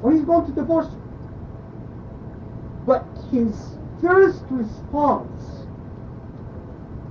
[0.03, 1.03] or he's going to divorce you."
[2.87, 5.66] But his first response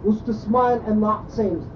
[0.04, 1.73] was to smile and not say anything.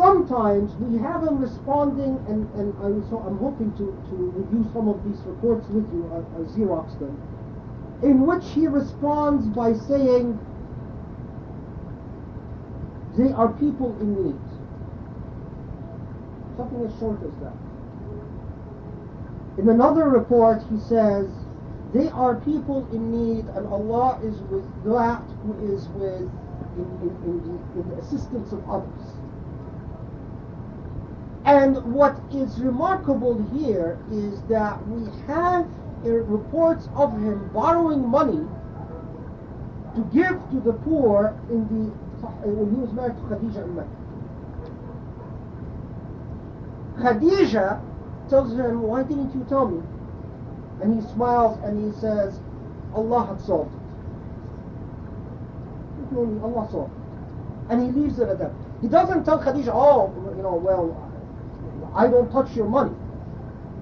[0.00, 4.88] Sometimes we have him responding, and, and I'm, so I'm hoping to, to review some
[4.88, 7.20] of these reports with you, I, I Xerox them,
[8.02, 10.40] in which he responds by saying,
[13.18, 14.40] they are people in need.
[16.56, 17.52] Something as short as that.
[19.58, 21.28] In another report, he says,
[21.92, 26.24] they are people in need, and Allah is with that who is with
[26.80, 29.09] in, in, in, the, in the assistance of others.
[31.44, 35.66] And what is remarkable here is that we have
[36.04, 38.46] reports of him borrowing money
[39.94, 41.90] to give to the poor in the
[42.46, 43.88] when he was married to Khadija in Mecca.
[46.98, 47.80] Khadija
[48.28, 49.82] tells him, "Why didn't you tell me?"
[50.82, 52.38] And he smiles and he says,
[52.94, 53.74] "Allah had solved
[56.12, 57.72] it." Allah solved it.
[57.72, 58.52] And he leaves it at that.
[58.80, 60.96] He doesn't tell Khadija, "Oh, you know, well,
[61.94, 62.94] I don't touch your money,"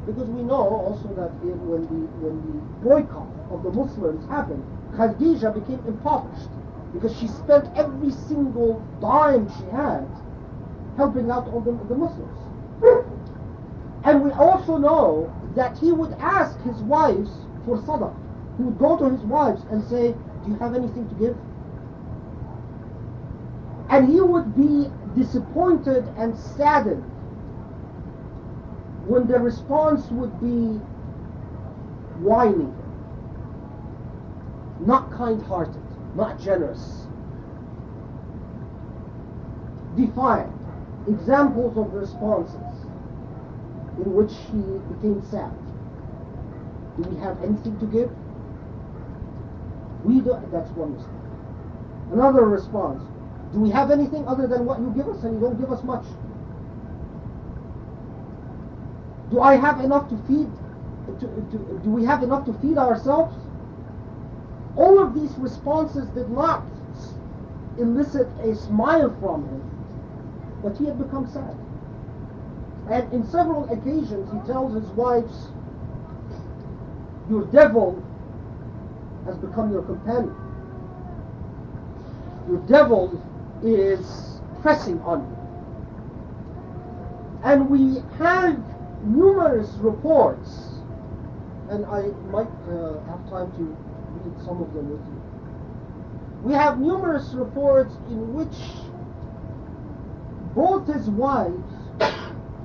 [0.07, 5.53] because we know also that when the when the boycott of the Muslims happened, Khadija
[5.55, 6.51] became impoverished
[6.93, 10.07] because she spent every single dime she had
[10.97, 12.39] helping out all the, the Muslims.
[14.05, 17.31] And we also know that he would ask his wives
[17.65, 18.15] for sadaqah.
[18.57, 20.13] He would go to his wives and say,
[20.45, 21.37] Do you have anything to give?
[23.91, 27.05] And he would be disappointed and saddened
[29.09, 30.79] when the response would be
[32.21, 32.77] whining,
[34.81, 35.83] not kind hearted,
[36.15, 37.07] not generous,
[39.97, 40.53] defiant.
[41.09, 42.85] Examples of responses
[43.97, 44.61] in which he
[44.93, 45.57] became sad.
[46.97, 48.11] Do we have anything to give?
[50.05, 50.37] We do.
[50.53, 51.09] That's one mistake.
[52.13, 53.03] Another response.
[53.55, 55.83] Do we have anything other than what you give us and you don't give us
[55.83, 56.05] much?
[59.31, 60.51] Do I have enough to feed?
[61.21, 63.35] To, to, do we have enough to feed ourselves?
[64.77, 66.65] All of these responses did not
[67.79, 69.63] elicit a smile from him,
[70.63, 71.57] but he had become sad.
[72.91, 75.49] And in several occasions, he tells his wives,
[77.29, 78.03] Your devil
[79.27, 80.35] has become your companion.
[82.49, 83.23] Your devil
[83.63, 85.37] is pressing on you.
[87.45, 88.59] And we have
[89.05, 90.81] numerous reports,
[91.71, 93.77] and I might uh, have time to
[94.25, 95.23] read some of them with you.
[96.43, 98.55] We have numerous reports in which
[100.55, 101.53] both his wife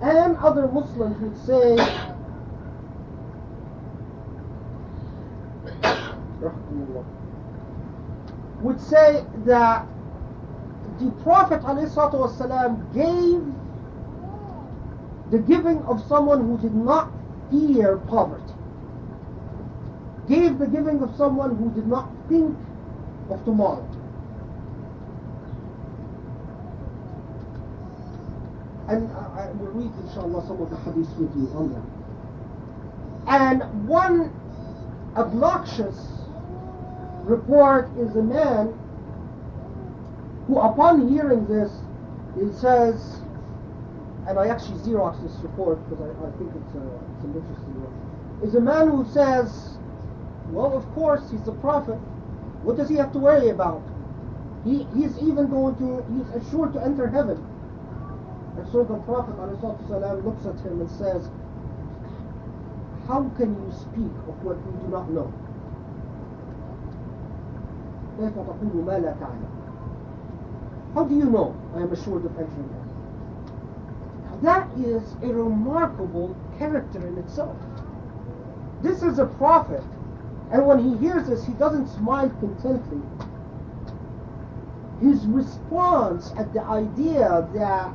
[0.01, 1.75] and other Muslims would say,
[8.61, 9.88] would say that
[10.99, 13.43] the Prophet ﷺ gave
[15.32, 17.11] the giving of someone who did not
[17.49, 18.53] fear poverty,
[20.28, 22.55] gave the giving of someone who did not think
[23.30, 23.88] of tomorrow.
[28.88, 32.03] And I, will read, inshallah, some of the hadiths with you on that.
[33.28, 34.32] And one
[35.15, 35.95] obnoxious
[37.24, 38.78] report is a man
[40.47, 41.71] who, upon hearing this,
[42.38, 43.22] he says,
[44.28, 47.76] and I actually Xerox this report because I, I think it's, a, it's an interesting
[47.84, 49.78] one, is a man who says,
[50.51, 51.99] well, of course, he's a prophet.
[52.63, 53.84] What does he have to worry about?
[54.63, 57.43] He, he's even going to, he's assured to enter heaven.
[58.57, 59.36] And so the Prophet
[60.24, 61.28] looks at him and says,
[63.07, 65.34] how can you speak of what you do not know?
[70.93, 72.92] How do you know I am assured of entering heaven?
[74.43, 77.55] That is a remarkable character in itself.
[78.81, 79.83] This is a prophet,
[80.51, 83.01] and when he hears this, he doesn't smile contently.
[84.99, 87.93] His response at the idea that,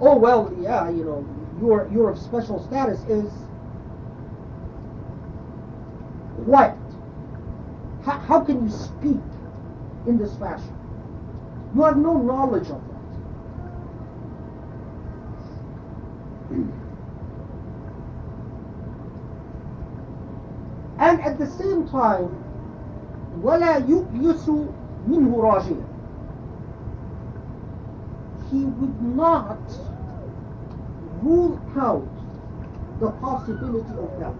[0.00, 1.24] oh well, yeah, you know,
[1.60, 3.30] you're you're of special status is
[6.44, 6.76] what?
[8.04, 9.22] How, how can you speak
[10.08, 10.74] in this fashion?
[11.76, 12.87] You have no knowledge of that.
[20.99, 22.29] And at the same time,
[23.41, 24.49] ولا يؤيس
[25.07, 25.83] منه راجيا.
[28.49, 29.59] He would not
[31.23, 32.07] rule out
[32.99, 34.35] the possibility of hell.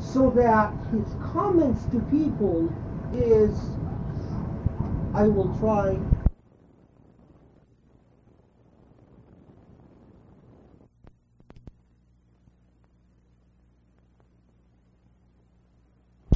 [0.00, 2.72] So that his comments to people
[3.12, 3.58] is,
[5.14, 5.98] I will try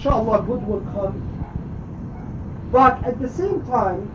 [0.08, 1.22] inshallah good will come.
[2.72, 4.10] But at the same time,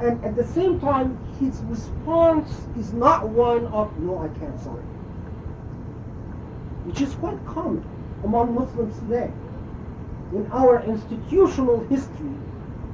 [0.00, 4.74] and at the same time, his response is not one of, no, I can't sign.
[6.84, 7.84] Which is quite common
[8.24, 9.30] among Muslims today.
[10.32, 12.34] In our institutional history,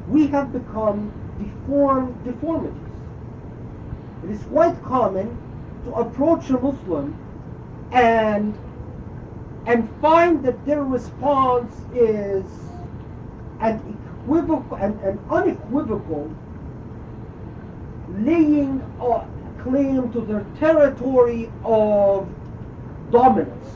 [0.09, 2.77] we have become deformed deformities.
[4.25, 5.37] It is quite common
[5.85, 7.17] to approach a Muslim
[7.93, 8.55] and
[9.67, 12.45] and find that their response is
[13.61, 16.31] an equivocal and an unequivocal
[18.19, 19.27] laying a
[19.63, 22.29] claim to their territory of
[23.11, 23.69] dominance,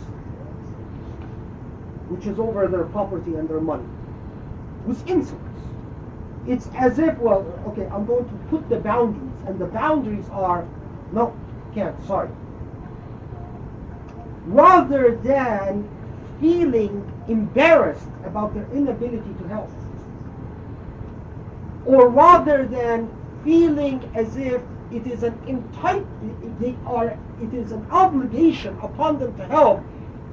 [2.08, 3.86] which is over their property and their money,
[4.84, 5.42] with insolence.
[6.48, 10.66] It's as if, well, okay, I'm going to put the boundaries, and the boundaries are,
[11.12, 11.36] no,
[11.74, 12.28] can't, sorry
[14.46, 15.88] rather than
[16.40, 19.70] feeling embarrassed about their inability to help.
[21.84, 23.10] Or rather than
[23.44, 24.60] feeling as if
[24.92, 26.06] it is an entitle,
[26.60, 29.82] they are, it is an obligation upon them to help,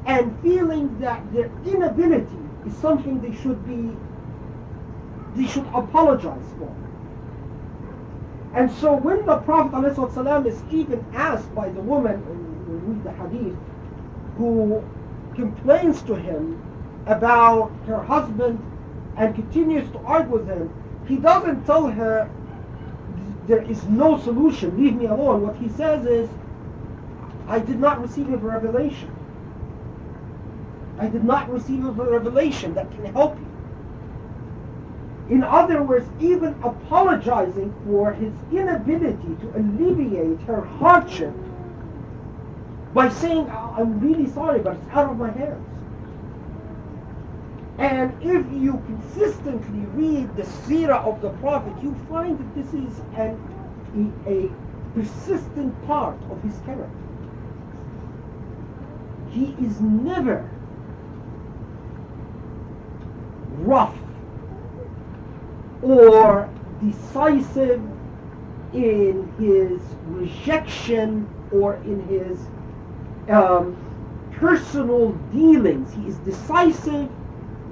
[0.05, 3.95] and feeling that their inability is something they should be,
[5.36, 6.74] they should apologize for.
[8.53, 12.22] And so when the Prophet ﷺ is even asked by the woman,
[12.68, 13.57] we read the hadith,
[14.38, 14.84] who
[15.36, 16.62] complains to him
[17.06, 18.60] about her husband
[19.18, 20.74] and continues to argue with him,
[21.08, 22.30] he doesn't tell her
[23.48, 25.46] there is no solution, leave me alone.
[25.46, 26.30] What he says is,
[27.48, 29.14] I did not receive a revelation.
[30.98, 33.48] I did not receive a revelation that can help you.
[35.36, 41.34] In other words, even apologizing for his inability to alleviate her hardship
[42.94, 45.66] by saying, "Oh, I'm really sorry, but it's out of my hands.
[47.80, 53.02] And if you consistently read the seerah of the Prophet, you find that this is
[53.16, 53.39] an,
[54.28, 54.50] a
[54.96, 56.89] persistent part of his character.
[59.32, 60.50] He is never
[63.60, 63.98] rough
[65.82, 66.50] or
[66.82, 67.82] decisive
[68.74, 72.39] in his rejection or in his
[73.30, 73.78] um,
[74.34, 75.93] personal dealings.
[75.93, 77.09] He is decisive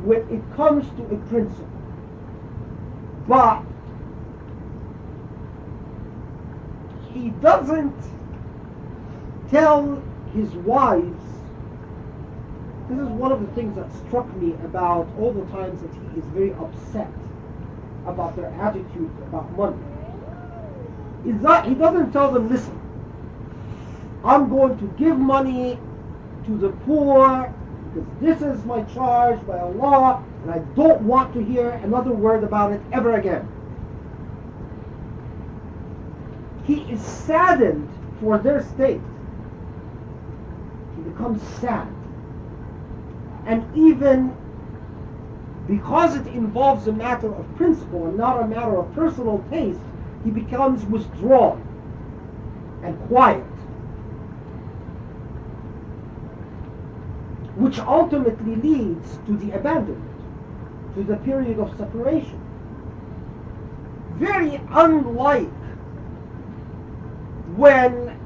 [0.05, 1.67] when it comes to a principle.
[3.27, 3.63] But
[7.13, 7.95] he doesn't
[9.49, 11.41] tell his wives
[12.89, 16.19] This is one of the things that struck me about all the times that he
[16.19, 17.11] is very upset
[18.05, 19.77] about their attitude about money.
[21.25, 22.79] Is that he doesn't tell them, listen,
[24.23, 25.79] I'm going to give money
[26.45, 27.53] to the poor
[27.93, 32.43] because this is my charge by Allah and I don't want to hear another word
[32.43, 33.47] about it ever again.
[36.63, 39.01] He is saddened for their state.
[40.95, 41.87] He becomes sad.
[43.45, 44.35] And even
[45.67, 49.79] because it involves a matter of principle and not a matter of personal taste,
[50.23, 51.67] he becomes withdrawn
[52.83, 53.43] and quiet.
[57.71, 60.11] Which ultimately leads to the abandonment,
[60.93, 62.37] to the period of separation.
[64.15, 65.47] Very unlike
[67.55, 68.19] when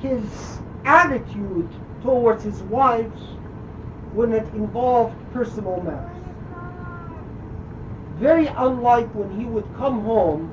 [0.00, 0.22] his
[0.86, 1.68] attitude
[2.00, 3.20] towards his wives
[4.14, 6.24] when it involved personal matters.
[8.14, 10.50] Very unlike when he would come home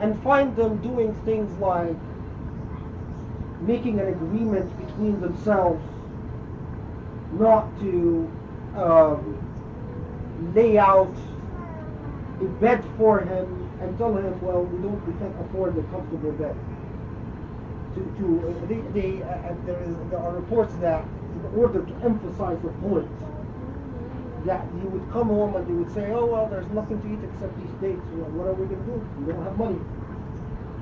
[0.00, 1.94] and find them doing things like
[3.60, 5.82] making an agreement between themselves
[7.32, 8.30] not to
[8.76, 11.14] um, lay out
[12.40, 16.32] a bed for him and tell him, well, we don't, we can't afford a comfortable
[16.32, 16.56] bed.
[17.94, 21.94] To, to uh, they, they, uh, there, is, there are reports that in order to
[22.04, 23.08] emphasize the point,
[24.46, 27.18] that he would come home and they would say, oh well, there's nothing to eat
[27.34, 28.06] except these dates.
[28.14, 29.08] Well, what are we going to do?
[29.18, 29.80] We don't have money.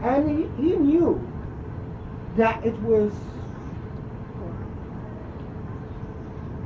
[0.03, 1.19] And he, he knew
[2.37, 3.13] that it was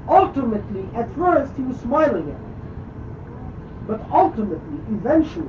[0.08, 5.48] ultimately, at first he was smiling at it, but ultimately, eventually,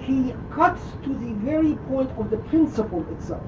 [0.00, 3.42] he cuts to the very point of the principle itself.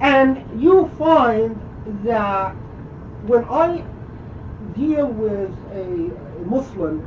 [0.00, 1.60] And you find
[2.04, 2.52] that
[3.26, 3.84] when I
[4.74, 7.06] deal with a, a Muslim,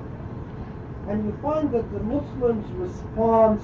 [1.07, 3.63] and you find that the Muslim's response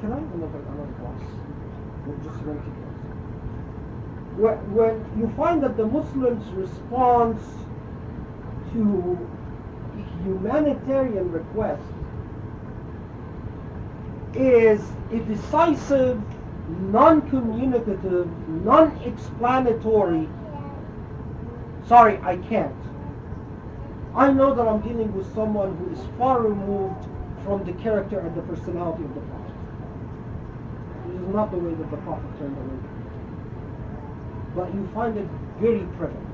[0.00, 1.20] can I have another, another glass?
[2.08, 2.79] Or just empty
[4.36, 7.42] when you find that the Muslim's response
[8.72, 9.28] to
[10.24, 11.80] humanitarian requests
[14.34, 16.22] is a decisive,
[16.68, 18.28] non-communicative,
[18.64, 20.28] non-explanatory,
[21.86, 22.74] sorry, I can't.
[24.14, 27.06] I know that I'm dealing with someone who is far removed
[27.44, 29.54] from the character and the personality of the Prophet.
[31.06, 32.89] This is not the way that the Prophet turned away.
[34.54, 35.28] But you find it
[35.60, 36.26] very prevalent.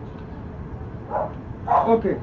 [1.89, 2.17] Okay.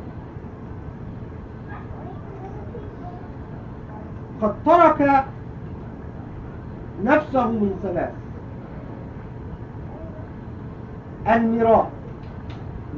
[4.42, 5.24] قد ترك
[7.04, 8.12] نفسه من ثلاث
[11.28, 11.92] المراء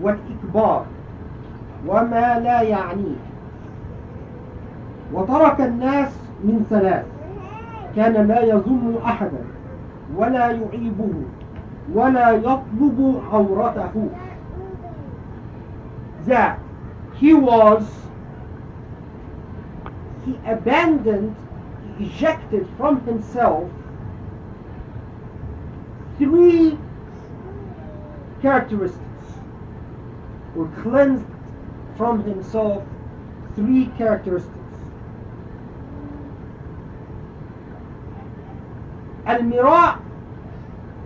[0.01, 0.85] والإكبار
[1.87, 3.15] وما لا يعنيه
[5.13, 6.09] وترك الناس
[6.43, 7.05] من ثلاث
[7.95, 9.43] كان لا يظن أحدا
[10.15, 11.13] ولا يعيبه
[11.92, 14.08] ولا يطلب عورته
[16.26, 16.58] that
[17.14, 17.86] he was
[20.24, 21.34] he abandoned
[21.98, 23.68] he ejected from himself
[26.18, 26.78] three
[28.42, 29.26] characteristics
[30.56, 31.24] or cleansed
[31.96, 32.84] from himself
[33.56, 34.56] three characteristics
[39.26, 40.00] Al-Mira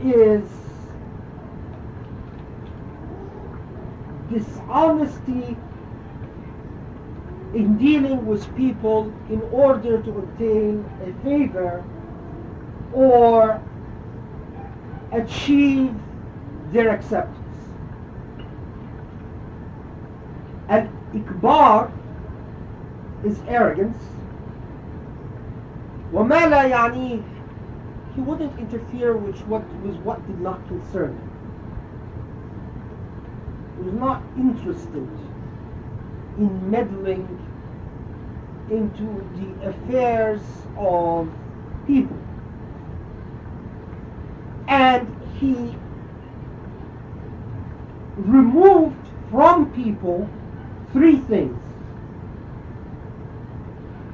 [0.03, 0.45] is
[4.31, 5.57] dishonesty
[7.55, 11.85] in dealing with people in order to obtain a favor
[12.93, 13.63] or
[15.13, 15.95] achieve
[16.73, 17.39] their acceptance.
[20.69, 21.93] And ikbar
[23.25, 23.99] is arrogance.
[26.13, 27.23] وما لا يعنيه
[28.15, 31.28] he wouldn't interfere with what with what did not concern him.
[33.80, 35.08] was not interested
[36.38, 37.28] in meddling
[38.70, 40.42] into the affairs
[40.78, 41.30] of
[41.88, 42.18] people.
[44.68, 45.08] And
[45.40, 45.76] he
[48.18, 50.30] removed from people
[50.92, 51.58] three things.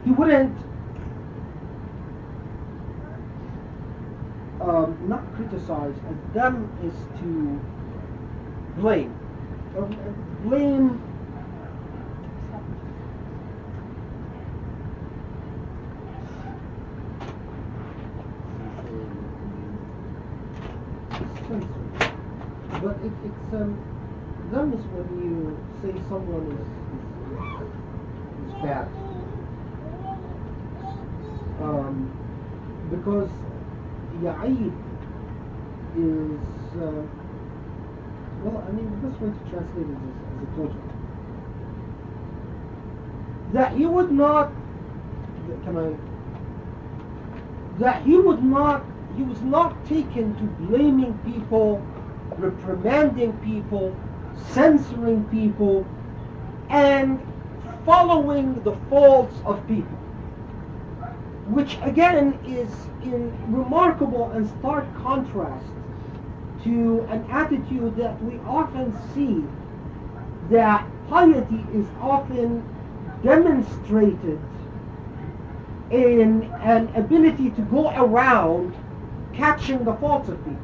[0.03, 0.57] He wouldn't
[4.61, 7.59] um, not criticize, and them is to
[8.79, 9.14] blame.
[9.75, 11.01] Blame
[22.71, 23.83] But it it's um,
[24.51, 28.91] them when you say someone is, is, is bad.
[31.59, 32.17] Um,
[32.89, 33.31] because
[34.13, 34.79] Ya'id
[35.93, 36.41] is,
[36.75, 37.07] uh,
[38.45, 40.81] well, I mean, the best way to translate it is as a total.
[43.53, 44.51] That he would not,
[45.63, 45.95] can I,
[47.79, 48.85] that he would not,
[49.17, 51.83] he was not taken to blaming people,
[52.37, 53.95] reprimanding people,
[54.51, 55.85] censoring people,
[56.69, 57.19] and
[57.83, 59.97] following the faults of people.
[61.47, 62.69] Which again is
[63.03, 65.65] in remarkable and stark contrast
[66.65, 69.43] to an attitude that we often see
[70.49, 72.63] that piety is often
[73.23, 74.39] demonstrated
[75.91, 78.75] in an ability to go around
[79.33, 80.59] catching the faults of people.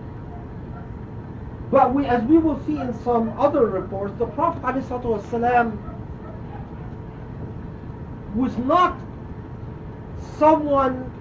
[1.69, 5.77] But we, as we will see in some other reports, the Prophet ﷺ
[8.35, 8.99] was not
[10.37, 11.11] someone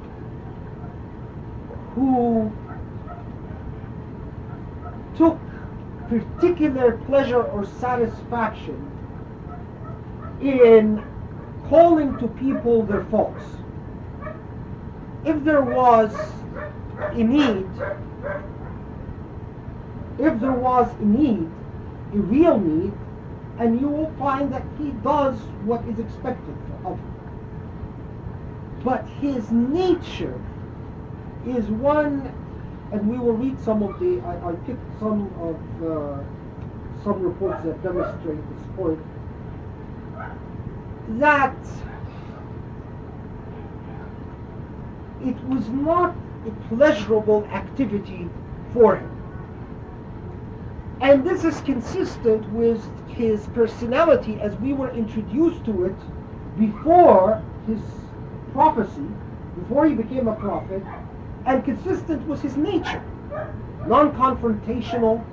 [1.95, 2.51] who
[5.21, 5.39] took
[6.09, 8.91] particular pleasure or satisfaction
[10.41, 11.05] in
[11.69, 13.45] calling to people their faults.
[15.27, 16.11] If there was
[17.13, 17.69] a need,
[20.19, 21.51] if there was a need,
[22.15, 22.95] a real need,
[23.59, 26.57] and you will find that he does what is expected
[26.87, 27.15] of him.
[28.83, 30.41] But his nature
[31.47, 32.33] is one,
[32.93, 36.23] and we will read some of the, I, I picked some of uh,
[37.05, 38.99] some reports that demonstrate this point,
[41.21, 41.57] that
[45.23, 46.17] it was not
[46.47, 48.29] a pleasurable activity
[48.73, 49.17] for him.
[51.01, 55.97] And this is consistent with his personality as we were introduced to it
[56.59, 57.81] before his
[58.53, 59.07] prophecy,
[59.59, 60.83] before he became a prophet,
[61.47, 63.03] and consistent with his nature.
[63.87, 65.25] Non confrontational,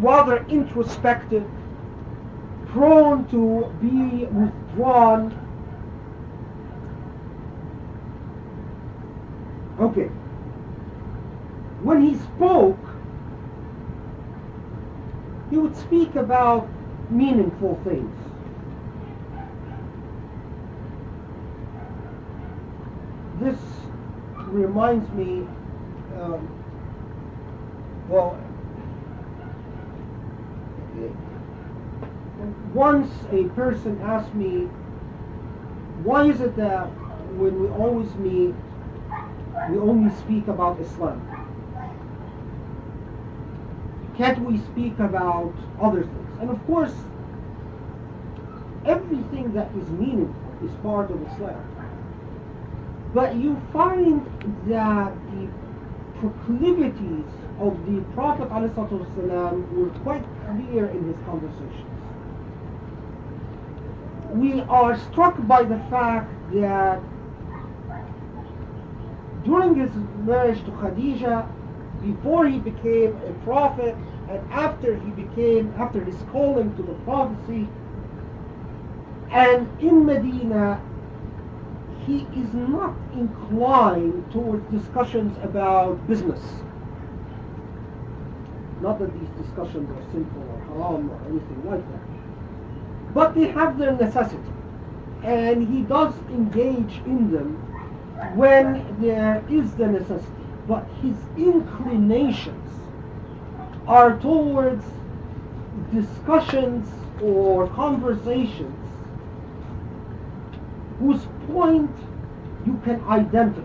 [0.00, 1.48] rather introspective,
[2.66, 5.32] prone to be withdrawn.
[9.80, 10.10] Okay.
[11.82, 12.78] When he spoke,
[15.50, 16.68] he would speak about
[17.10, 18.14] meaningful things.
[23.40, 23.58] This
[24.48, 25.46] reminds me,
[26.18, 26.48] um,
[28.08, 28.38] well,
[32.74, 34.68] once a person asked me,
[36.04, 36.86] why is it that
[37.36, 38.54] when we always meet,
[39.70, 41.20] we only speak about Islam?
[44.16, 46.38] Can't we speak about other things?
[46.40, 46.94] And of course,
[48.84, 50.34] everything that is meaningful
[50.64, 51.77] is part of Islam.
[53.14, 54.26] But you find
[54.66, 55.48] that the
[56.20, 57.24] proclivities
[57.58, 61.72] of the Prophet ﷺ were quite clear in his conversations.
[64.32, 67.00] We are struck by the fact that
[69.44, 69.90] during his
[70.24, 71.48] marriage to Khadija,
[72.02, 73.96] before he became a prophet,
[74.28, 77.66] and after he became, after his calling to the prophecy,
[79.32, 80.80] and in Medina,
[82.08, 86.40] he is not inclined towards discussions about business.
[88.80, 92.00] Not that these discussions are sinful or haram or anything like that.
[93.12, 94.52] But they have their necessity.
[95.22, 97.56] And he does engage in them
[98.36, 100.32] when there is the necessity.
[100.66, 102.70] But his inclinations
[103.86, 104.84] are towards
[105.92, 106.88] discussions
[107.20, 108.77] or conversations
[110.98, 111.90] whose point
[112.66, 113.64] you can identify.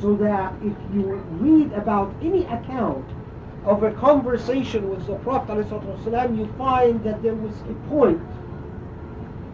[0.00, 3.08] So that if you read about any account
[3.64, 8.20] of a conversation with the Prophet ﷺ, you find that there was a point,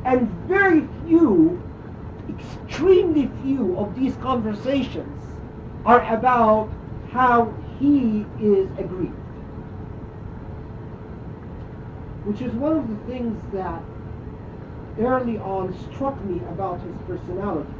[0.04, 1.62] and very few,
[2.28, 5.22] extremely few of these conversations
[5.84, 6.68] are about
[7.12, 9.14] how he is aggrieved.
[12.24, 13.82] Which is one of the things that
[15.00, 17.72] early on struck me about his personality.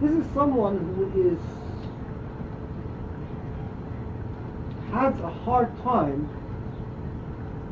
[0.00, 1.38] This is someone who is
[4.92, 6.28] has a hard time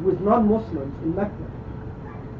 [0.02, 1.32] with non-Muslims in Mecca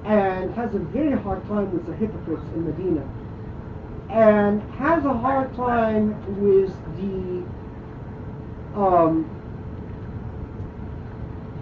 [0.04, 3.08] and has a very hard time with the hypocrites in Medina
[4.10, 7.44] and has a hard time with the
[8.78, 9.30] um,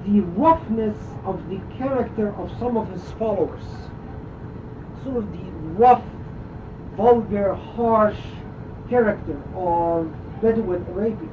[0.05, 3.63] the roughness of the character of some of his followers.
[5.05, 6.03] Sort of the rough,
[6.97, 8.19] vulgar, harsh
[8.89, 11.29] character of Bedouin Arabia.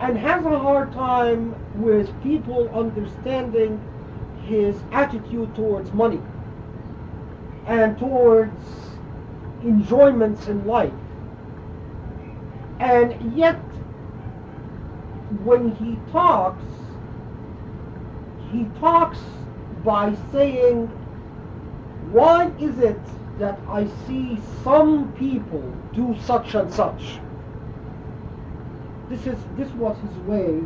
[0.00, 3.80] And has a hard time with people understanding
[4.46, 6.20] his attitude towards money
[7.66, 8.52] and towards
[9.62, 10.92] enjoyments in life.
[12.80, 13.60] And yet,
[15.42, 16.64] when he talks,
[18.52, 19.18] he talks
[19.84, 20.90] by saying,
[22.12, 23.00] why is it
[23.38, 27.18] that I see some people do such and such?
[29.08, 30.62] This is this was his way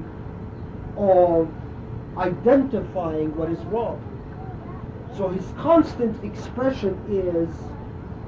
[0.97, 1.49] of
[2.17, 4.03] identifying what is wrong.
[5.17, 7.49] So his constant expression is,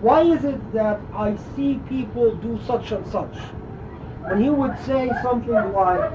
[0.00, 3.36] why is it that I see people do such and such?
[4.24, 6.12] And he would say something like,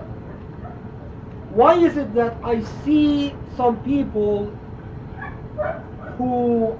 [1.51, 4.51] why is it that I see some people
[6.17, 6.77] who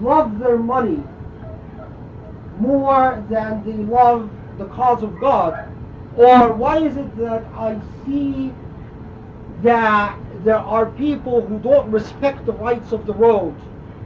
[0.00, 1.02] love their money
[2.58, 5.68] more than they love the cause of God?
[6.16, 8.52] Or why is it that I see
[9.62, 13.54] that there are people who don't respect the rights of the road?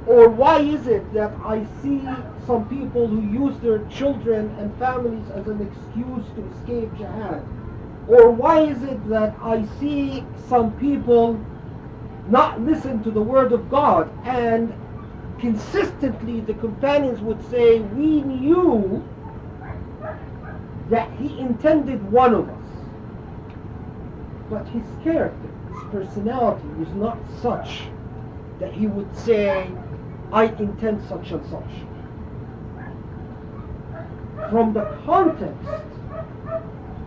[0.06, 2.06] Or why is it that I see
[2.46, 7.44] some people who use their children and families as an excuse to escape jihad?
[8.06, 11.40] Or why is it that I see some people
[12.28, 14.72] not listen to the word of God and
[15.38, 19.04] consistently the companions would say, we knew
[20.88, 22.62] that he intended one of us.
[24.48, 27.88] But his character, his personality was not such
[28.60, 29.68] that he would say,
[30.32, 31.70] I intend such and such.
[34.50, 35.68] From the context,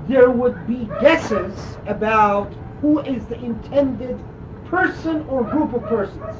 [0.07, 2.51] there would be guesses about
[2.81, 4.19] who is the intended
[4.65, 6.35] person or group of persons.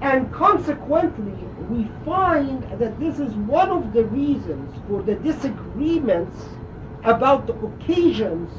[0.00, 1.32] And consequently,
[1.68, 6.44] we find that this is one of the reasons for the disagreements
[7.04, 8.50] about the occasions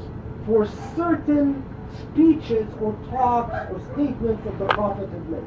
[0.45, 1.63] for certain
[1.99, 5.43] speeches or talks or statements that the Prophet had made.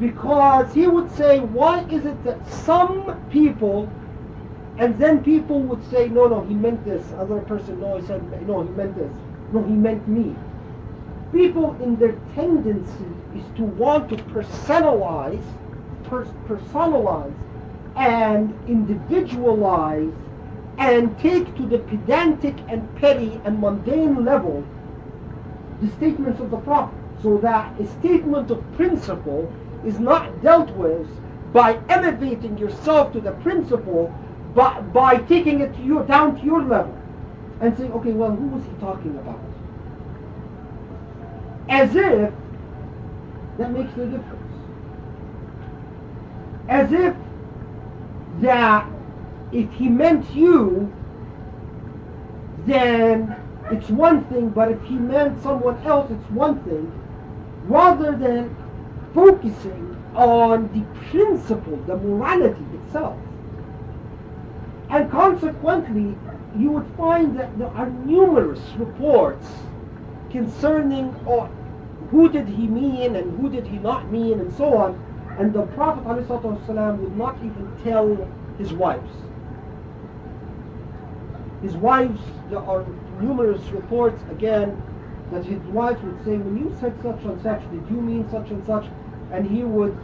[0.00, 3.88] Because he would say, why is it that some people,
[4.78, 7.04] and then people would say, no, no, he meant this.
[7.14, 9.12] Other person, no, he said, no, he meant this.
[9.52, 10.36] No, he meant me.
[11.34, 15.42] People in their tendency is to want to personalize,
[16.04, 17.34] per- personalize,
[17.96, 20.12] and individualize,
[20.78, 24.64] and take to the pedantic and petty and mundane level
[25.82, 29.52] the statements of the Prophet, so that a statement of principle
[29.84, 31.08] is not dealt with
[31.52, 34.14] by elevating yourself to the principle,
[34.54, 36.96] but by taking it to your, down to your level
[37.60, 39.53] and saying, okay, well, who was he talking about?
[41.68, 42.32] As if
[43.58, 44.40] that makes no difference.
[46.68, 47.14] As if
[48.40, 48.90] that
[49.52, 50.92] if he meant you,
[52.66, 53.36] then
[53.70, 56.92] it's one thing, but if he meant someone else, it's one thing,
[57.64, 58.54] rather than
[59.14, 63.18] focusing on the principle, the morality itself.
[64.90, 66.16] And consequently,
[66.56, 69.46] you would find that there are numerous reports
[70.34, 71.48] concerning oh,
[72.10, 75.00] who did he mean and who did he not mean and so on.
[75.38, 78.28] And the Prophet ﷺ would not even tell
[78.58, 79.12] his wives.
[81.62, 82.20] His wives,
[82.50, 82.84] there are
[83.20, 84.82] numerous reports again
[85.30, 88.50] that his wives would say, when you said such and such, did you mean such
[88.50, 88.86] and such?
[89.30, 89.96] And he would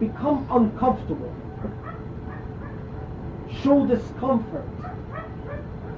[0.00, 1.32] become uncomfortable,
[3.62, 4.68] show discomfort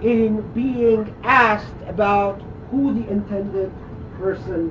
[0.02, 3.72] in being asked about who the intended
[4.18, 4.70] person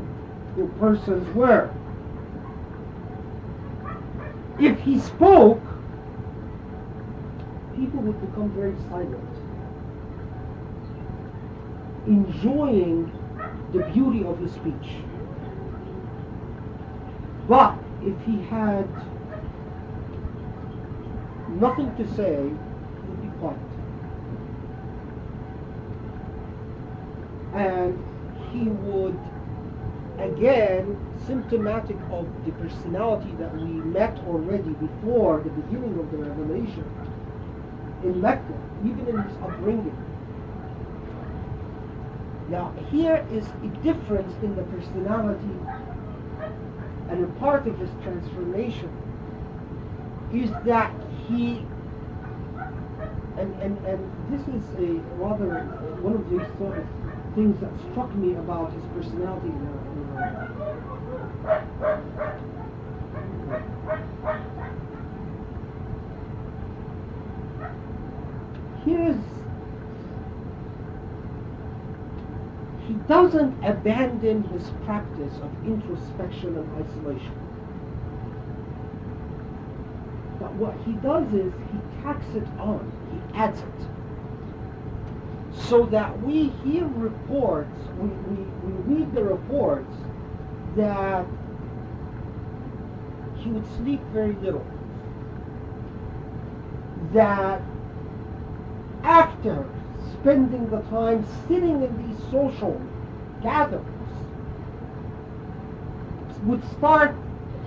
[0.58, 1.72] or persons were.
[4.60, 5.62] If he spoke,
[7.76, 9.24] people would become very silent,
[12.08, 13.12] enjoying
[13.74, 15.04] the beauty of his speech.
[17.48, 18.88] But if he had
[21.50, 23.58] nothing to say, he would be quiet.
[27.58, 27.98] And
[28.52, 29.20] he would,
[30.20, 30.96] again,
[31.26, 36.86] symptomatic of the personality that we met already before the beginning of the revelation
[38.04, 38.54] in Mecca,
[38.86, 39.98] even in his upbringing.
[42.50, 45.58] Now, here is a difference in the personality,
[47.10, 48.92] and a part of his transformation
[50.32, 50.94] is that
[51.28, 51.66] he
[53.38, 55.60] and, and, and this is a rather
[56.02, 56.86] one of these sort of
[57.38, 59.52] things that struck me about his personality.
[72.88, 77.36] He doesn't abandon his practice of introspection and isolation.
[80.40, 83.97] But what he does is he tacks it on, he adds it.
[85.66, 89.94] So that we hear reports, we, we, we read the reports
[90.76, 91.26] that
[93.38, 94.66] he would sleep very little.
[97.14, 97.62] That
[99.04, 99.68] after
[100.14, 102.82] spending the time sitting in these social
[103.42, 103.88] gatherings
[106.44, 107.16] would start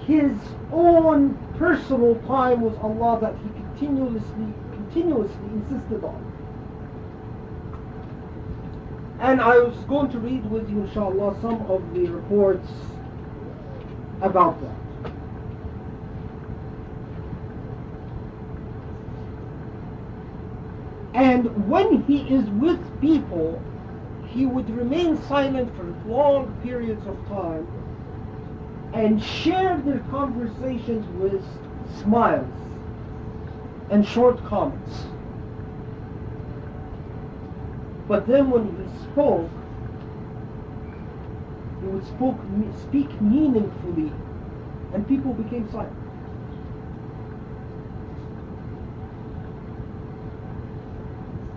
[0.06, 0.32] his
[0.72, 6.29] own personal time with Allah that he continuously continuously insisted on.
[9.20, 12.68] And I was going to read with you inshallah some of the reports
[14.22, 15.12] about that.
[21.12, 23.60] And when he is with people,
[24.26, 27.66] he would remain silent for long periods of time
[28.94, 31.44] and share their conversations with
[32.00, 32.48] smiles
[33.90, 35.04] and short comments.
[38.10, 39.48] But then when he spoke,
[41.80, 42.40] he would spoke,
[42.88, 44.10] speak meaningfully
[44.92, 45.94] and people became silent.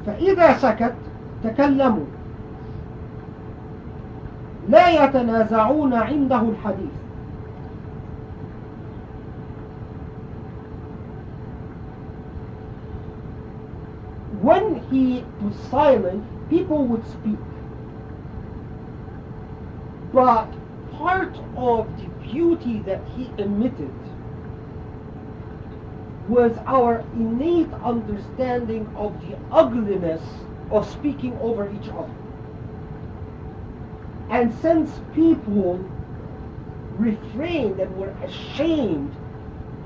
[0.06, 0.96] فإذا سكت
[1.44, 2.06] تكلموا
[4.70, 6.94] لا يتنازعون عنده الحديث
[14.42, 16.24] when he was silent
[16.54, 17.40] people would speak
[20.14, 20.48] but
[20.92, 23.92] part of the beauty that he emitted
[26.28, 30.22] was our innate understanding of the ugliness
[30.70, 32.14] of speaking over each other.
[34.30, 35.78] And since people
[36.98, 39.12] refrained and were ashamed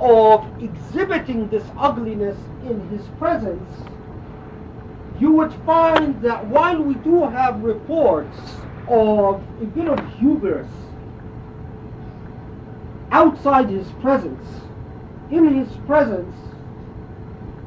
[0.01, 3.71] of exhibiting this ugliness in his presence,
[5.19, 8.37] you would find that while we do have reports
[8.87, 10.67] of a bit of hubris
[13.11, 14.45] outside his presence,
[15.31, 16.35] in his presence,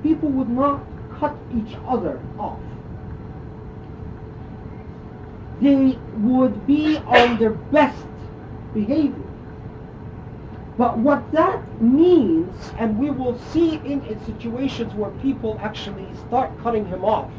[0.03, 0.83] people would not
[1.19, 2.61] cut each other off.
[5.61, 8.07] They would be on their best
[8.73, 9.30] behavior.
[10.81, 16.59] But what that means, and we will see in, in situations where people actually start
[16.63, 17.31] cutting him off,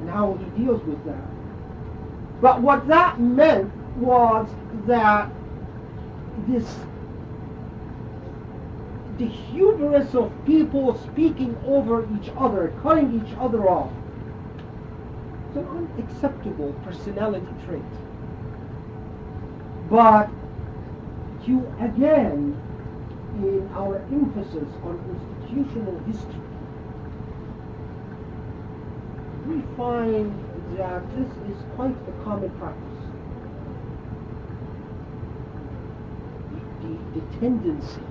[0.00, 1.22] and how he deals with that.
[2.40, 4.48] But what that meant was
[4.86, 5.30] that
[6.48, 6.64] this
[9.18, 13.92] the hubris of people speaking over each other, cutting each other off.
[15.48, 17.82] It's an unacceptable personality trait.
[19.90, 20.30] But
[21.46, 22.56] you again,
[23.36, 26.40] in our emphasis on institutional history,
[29.46, 30.32] we find
[30.76, 32.82] that this is quite a common practice.
[36.82, 38.02] The, the, tendency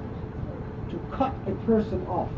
[0.91, 2.29] to cut a person off,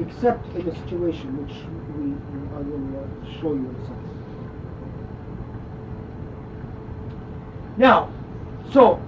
[0.00, 1.54] except in a situation which
[1.96, 2.14] we,
[2.56, 4.06] I will uh, show you in a second.
[7.76, 8.10] Now,
[8.72, 8.98] so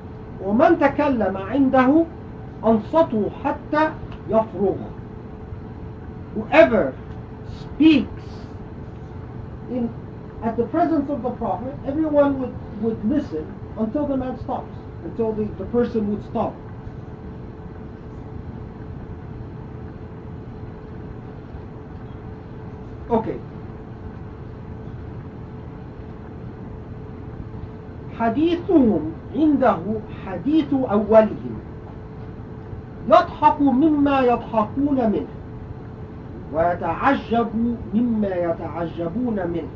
[0.45, 2.05] ومن تكلم عنده
[2.65, 3.91] أنصته حتى
[4.31, 4.77] يفرغ.
[6.35, 6.95] Whoever
[7.61, 8.23] speaks
[9.71, 9.91] in
[10.43, 14.73] at the presence of the Prophet, everyone would, would listen until the man stops,
[15.05, 16.55] until the, the person would stop.
[23.11, 23.39] Okay.
[28.19, 29.79] حديثهم عنده
[30.27, 31.59] حديث أولهم
[33.09, 35.27] يضحك مما يضحكون منه
[36.53, 39.69] ويتعجب مما يتعجبون منه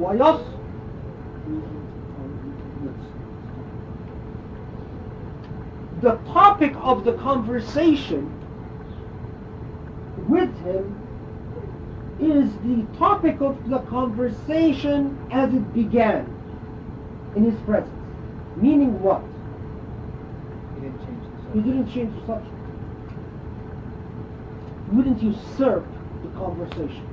[0.00, 0.40] ويص
[6.02, 8.32] The topic of the conversation
[10.28, 10.96] with him
[12.18, 16.24] is the topic of the conversation as it began
[17.36, 17.99] in his presence.
[18.57, 19.21] Meaning what?
[20.75, 21.65] He didn't change the He subject.
[21.65, 22.51] didn't change the subject.
[24.93, 25.85] wouldn't usurp
[26.23, 27.03] the conversation.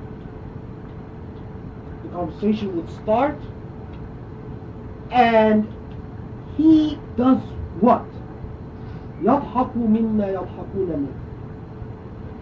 [2.03, 3.37] The conversation would start,
[5.11, 5.67] and
[6.57, 7.39] he does
[7.81, 8.05] what?
[9.23, 11.13] يضحك مما يضحكون منه.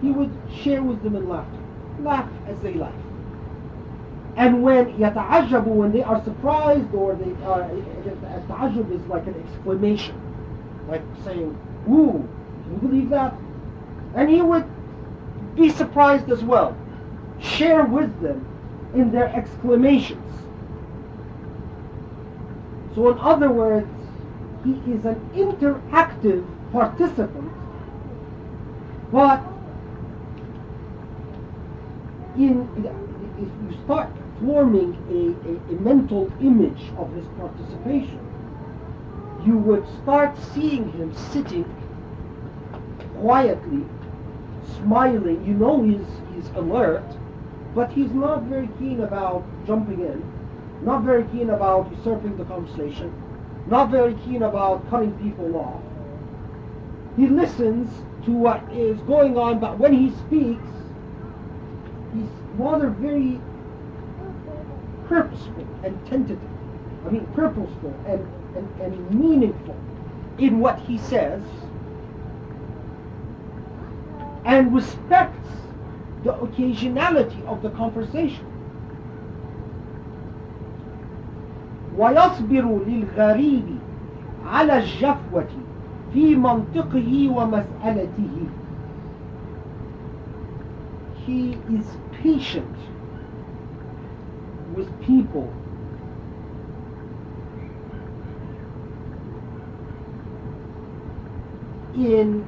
[0.01, 0.31] He would
[0.63, 1.59] share with them in laughter.
[2.03, 2.93] Laugh as they laugh.
[4.37, 10.19] And when يتعجبوا, when they are surprised or they are, التعجب is like an exclamation.
[10.87, 11.57] Like saying,
[11.89, 12.27] ooh,
[12.65, 13.35] do you believe that?
[14.15, 14.65] And he would
[15.55, 16.77] be surprised as well.
[17.39, 18.45] Share with them
[18.93, 20.31] in their exclamations.
[22.95, 23.87] So in other words,
[24.63, 27.51] he is an interactive participant,
[29.11, 29.43] but
[32.37, 32.69] in
[33.37, 34.09] if you start
[34.40, 38.20] forming a, a, a mental image of his participation,
[39.44, 41.64] you would start seeing him sitting
[43.20, 43.84] quietly,
[44.76, 45.44] smiling.
[45.44, 47.04] You know he's, he's alert,
[47.74, 50.24] but he's not very keen about jumping in,
[50.84, 53.12] not very keen about usurping the conversation,
[53.66, 55.82] not very keen about cutting people off.
[57.16, 57.88] He listens
[58.26, 60.62] to what is going on, but when he speaks,
[62.12, 63.40] he's rather very
[65.07, 66.39] purposeful and tentative.
[67.05, 68.25] I mean, purposeful and,
[68.55, 69.75] and, and meaningful
[70.37, 71.41] in what he says
[74.45, 75.49] and respects
[76.23, 78.45] the occasionality of the conversation.
[81.97, 83.77] ويصبر للغريب
[84.45, 85.47] على الجفوة
[86.13, 88.47] في منطقه ومسألته.
[91.25, 91.85] He is
[92.23, 92.75] patient
[94.76, 95.52] with people
[101.94, 102.46] in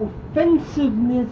[0.00, 1.28] offensiveness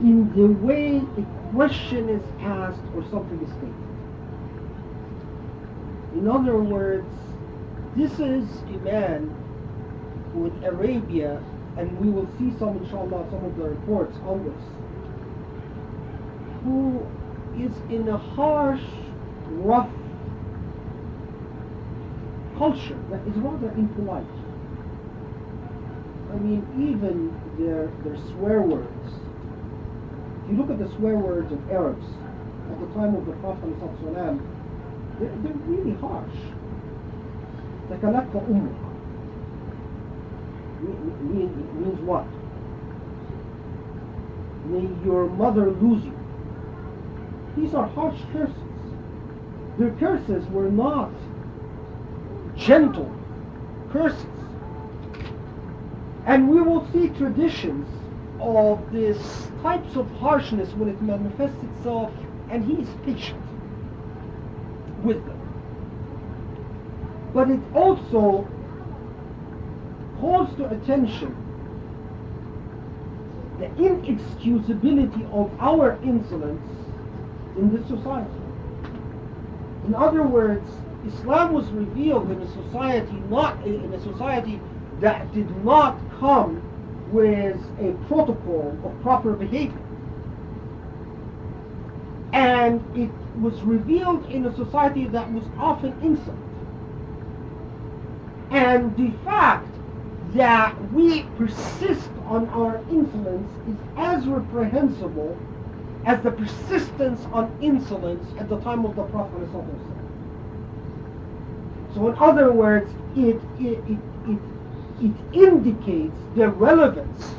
[0.00, 3.74] in the way a question is asked or something is stated.
[6.16, 7.08] In other words,
[7.96, 9.34] this is a man
[10.34, 11.42] with Arabia,
[11.78, 14.62] and we will see some, inshallah, some of the reports on this,
[16.65, 17.05] who
[17.57, 18.81] is in a harsh,
[19.47, 19.89] rough
[22.57, 24.25] culture that is rather impolite.
[26.31, 29.07] I mean, even their, their swear words.
[30.43, 32.05] If you look at the swear words of Arabs
[32.71, 34.39] at the time of the Prophet ﷺ,
[35.19, 36.37] they're, they're really harsh.
[37.89, 38.91] تكلك أمك
[40.83, 42.25] means, means what?
[44.65, 46.17] May your mother lose you.
[47.56, 48.54] These are harsh curses.
[49.78, 51.10] Their curses were not
[52.56, 53.10] gentle
[53.90, 54.26] curses.
[56.26, 57.88] And we will see traditions
[58.40, 62.12] of this types of harshness when it manifests itself,
[62.50, 63.42] and he is patient
[65.02, 65.40] with them.
[67.32, 68.46] But it also
[70.20, 71.34] calls to attention
[73.58, 76.85] the inexcusability of our insolence
[77.56, 78.30] in this society.
[79.86, 80.68] In other words,
[81.06, 84.60] Islam was revealed in a society not in a society
[85.00, 86.62] that did not come
[87.12, 89.78] with a protocol of proper behavior.
[92.32, 93.10] And it
[93.40, 96.42] was revealed in a society that was often insolent.
[98.50, 99.68] And the fact
[100.34, 105.38] that we persist on our insolence is as reprehensible
[106.06, 109.48] as the persistence on insolence at the time of the Prophet.
[111.94, 114.38] So, in other words, it, it, it, it,
[115.02, 117.32] it indicates the relevance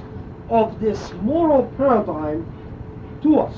[0.49, 2.45] of this moral paradigm
[3.23, 3.55] to us.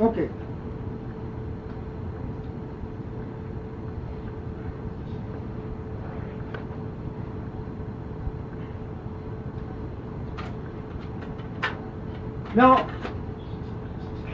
[0.00, 0.28] Okay.
[12.56, 12.76] Now,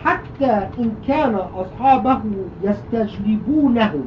[0.05, 2.21] حتى إن كان أصحابه
[2.63, 4.05] يستجلبونه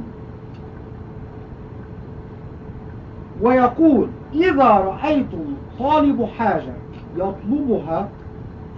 [3.41, 5.45] ويقول إذا رأيتم
[5.79, 6.73] طالب حاجة
[7.15, 8.09] يطلبها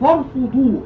[0.02, 0.82] فارفضوه?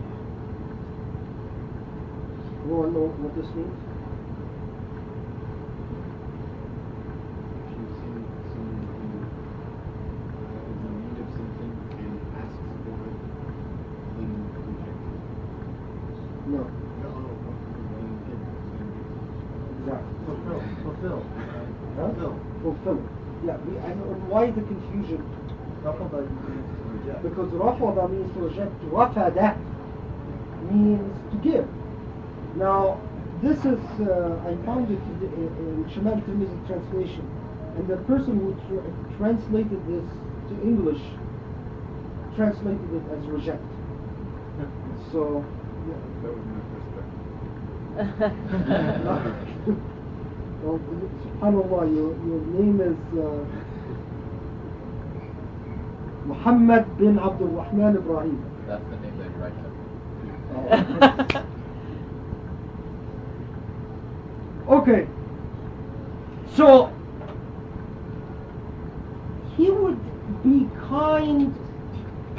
[23.56, 25.26] and why the confusion
[27.24, 28.82] because rafada means to reject.
[28.86, 29.58] Rafada
[30.72, 31.68] means to give.
[32.56, 33.00] Now
[33.42, 37.28] this is uh, I found it in Shamail Tirmizi translation.
[37.78, 38.56] And the person who
[39.18, 40.04] translated this
[40.50, 41.02] to English
[42.36, 43.64] translated it as reject.
[45.12, 45.44] So
[45.88, 45.96] yeah.
[50.62, 53.46] well, subhanAllah, your, your name is uh,
[56.26, 58.44] Muhammad bin Abdul Rahman Ibrahim.
[58.68, 59.56] That's the name that you write
[61.30, 61.46] down.
[64.70, 65.08] Okay.
[66.56, 66.94] So
[69.58, 70.00] he would
[70.44, 71.56] be kind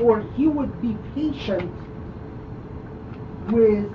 [0.00, 1.72] or he would be patient
[3.50, 3.90] with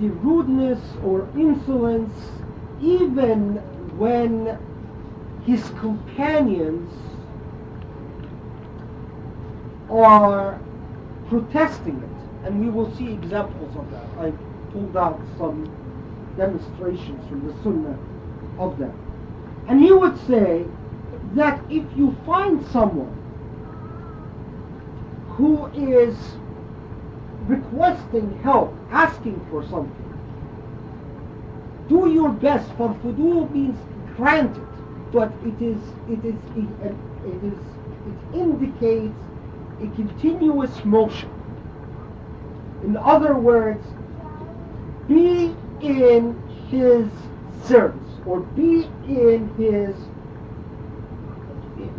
[0.00, 2.14] the rudeness or insolence
[2.80, 3.56] even
[3.98, 4.58] when
[5.44, 6.90] his companions
[9.90, 10.60] are
[11.28, 12.46] protesting it.
[12.46, 14.06] And we will see examples of that.
[14.18, 14.32] I
[14.72, 15.70] pulled out some
[16.36, 17.98] demonstrations from the Sunnah
[18.58, 18.94] of that.
[19.68, 20.64] And he would say
[21.34, 23.16] that if you find someone
[25.30, 26.16] who is
[27.46, 29.99] requesting help, asking for something,
[31.89, 32.69] do your best.
[32.77, 33.77] Farfudu means
[34.15, 34.65] granted,
[35.11, 35.77] but it is
[36.09, 36.95] it is it,
[37.25, 37.59] it is
[38.07, 39.13] it indicates
[39.81, 41.29] a continuous motion.
[42.83, 43.85] In other words,
[45.07, 47.07] be in his
[47.65, 49.95] service or be in his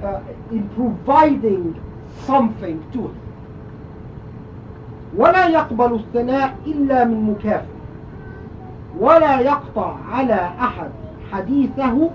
[0.03, 1.82] uh, in providing
[2.27, 3.23] something to him
[5.16, 7.69] ولا يقبل الثناء إلا من مكافئ
[8.99, 10.91] ولا يقطع على أحد
[11.31, 12.09] حديثه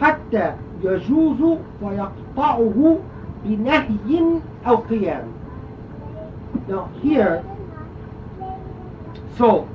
[0.00, 2.98] حتى يجوز فيقطعه
[3.44, 5.24] بنهي أو قيام
[6.68, 7.42] Now here
[9.36, 9.68] so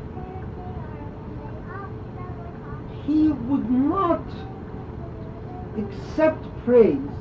[3.06, 4.22] he would not
[5.78, 7.18] accept praise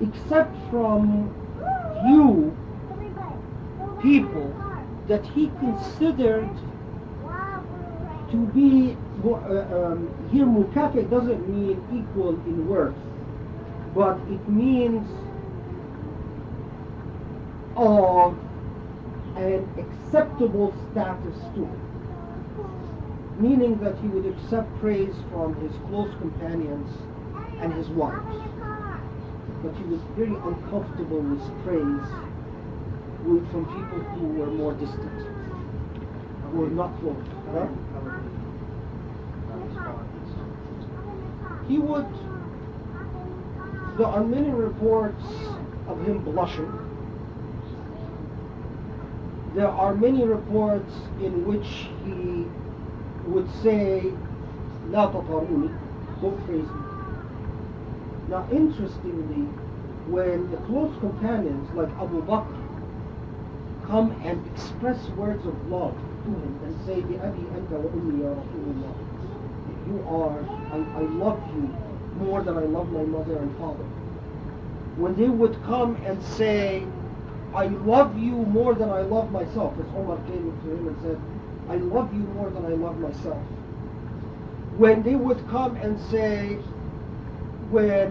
[0.00, 1.30] except from
[2.02, 2.56] few
[4.00, 4.54] people
[5.08, 6.48] that he considered
[8.30, 10.46] to be uh, um, here
[11.10, 12.94] doesn't mean equal in worth
[13.94, 15.06] but it means
[17.76, 18.38] of
[19.36, 21.90] an acceptable status to him
[23.40, 26.90] meaning that he would accept praise from his close companions
[27.60, 28.36] and his wives.
[29.62, 32.08] But he was very uncomfortable with praise
[33.50, 35.26] from people who were more distant,
[36.50, 37.16] who were not close.
[37.52, 37.68] Huh?
[41.69, 42.05] He would,
[43.97, 45.23] there are many reports
[45.87, 46.71] of him blushing.
[49.55, 52.45] There are many reports in which he
[53.29, 54.11] would say,
[54.89, 55.71] لا تطروني,
[56.21, 56.81] don't praise me.
[58.29, 59.47] Now interestingly,
[60.07, 62.61] when the close companions like Abu Bakr
[63.87, 65.95] come and express words of love
[66.25, 68.93] to him and say, بأبي أنت وأمي يا رسول الله,
[69.90, 70.38] you are,
[70.72, 71.74] I, I love you
[72.24, 73.84] more than I love my mother and father.
[74.96, 76.84] When they would come and say,
[77.54, 81.20] I love you more than I love myself, as Omar came to him and said,
[81.68, 83.42] I love you more than I love myself.
[84.76, 86.54] When they would come and say,
[87.70, 88.10] when,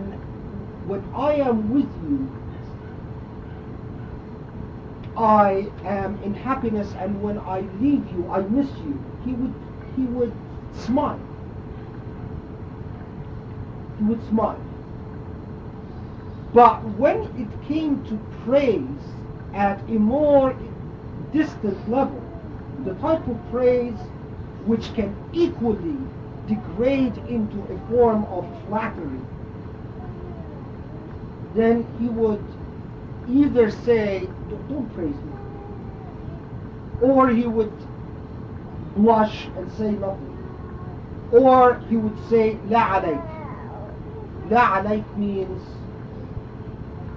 [0.88, 2.30] when I am with you,
[5.18, 9.04] I am in happiness, and when I leave you, I miss you.
[9.26, 9.54] He would,
[9.96, 10.34] he would
[10.74, 11.20] smile
[14.02, 14.60] would smile.
[16.54, 18.84] But when it came to praise
[19.54, 20.56] at a more
[21.32, 22.22] distant level,
[22.86, 23.98] the type of praise
[24.66, 25.98] which can equally
[26.48, 29.20] degrade into a form of flattery,
[31.56, 32.44] then he would
[33.30, 34.28] either say,
[34.70, 37.74] don't praise me, or he would
[38.96, 43.39] blush and say nothing, or he would say, la alayk,
[44.50, 45.62] La'alayk means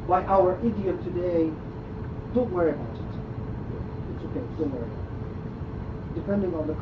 [0.06, 1.50] by our idiom today,
[2.34, 3.02] don't worry about it.
[4.14, 4.90] It's okay, don't worry.
[6.14, 6.76] Depending on the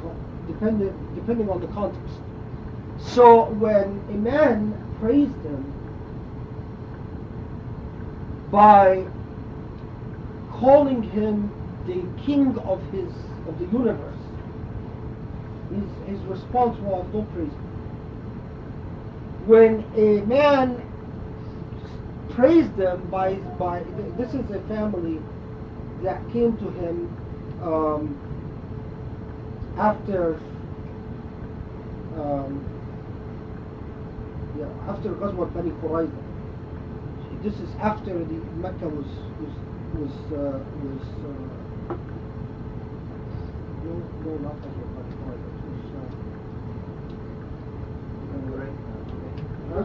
[0.52, 2.16] depending depending on the context.
[2.98, 5.72] So when a man praised him
[8.50, 9.06] by
[10.50, 11.52] calling him
[11.86, 13.12] the king of his
[13.46, 14.18] of the universe,
[15.70, 17.52] his, his response was don't praise
[19.50, 20.80] when a man
[22.30, 23.82] praised them by by
[24.16, 25.18] this is a family
[26.04, 27.10] that came to him
[27.60, 28.14] um,
[29.76, 30.38] after
[32.14, 32.62] um,
[34.56, 36.22] yeah, after Ghazwat Bani Qurayza.
[37.42, 39.06] This is after the Mecca was
[39.40, 39.54] was
[39.98, 41.94] was uh, was uh,
[43.84, 43.94] no
[44.24, 45.48] no not Ghazwat Bani Qurayza.
[45.58, 46.30] It was, uh,
[49.70, 49.84] uh,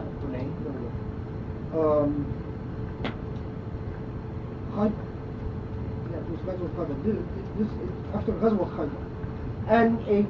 [1.76, 2.26] Um,
[8.14, 9.02] after Khaybar.
[9.68, 10.26] And a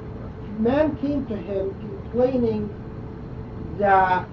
[0.61, 2.69] man came to him complaining
[3.79, 4.29] that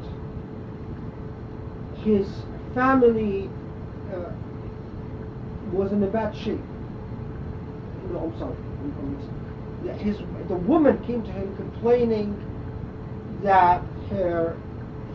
[2.03, 2.27] his
[2.73, 3.49] family
[4.13, 4.31] uh,
[5.71, 6.61] was in a bad shape.
[8.11, 8.55] No, I'm sorry.
[8.81, 10.17] I'm his,
[10.47, 12.37] the woman came to him complaining
[13.43, 14.57] that her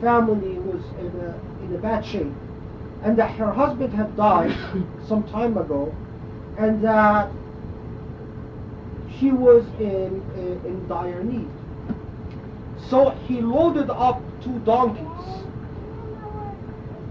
[0.00, 2.32] family was in a, in a bad shape
[3.02, 4.56] and that her husband had died
[5.08, 5.94] some time ago
[6.58, 7.30] and that
[9.18, 11.48] she was in, in, in dire need.
[12.88, 15.44] So he loaded up two donkeys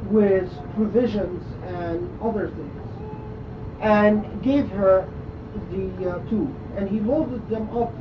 [0.10, 2.88] with provisions and other things
[3.82, 5.08] and gave her
[5.72, 6.54] the uh, two.
[6.76, 7.94] And he loaded them up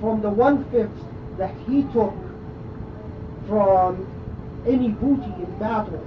[0.00, 0.90] from the one-fifth
[1.38, 2.14] that he took
[3.46, 4.06] from
[4.66, 6.04] any booty in battle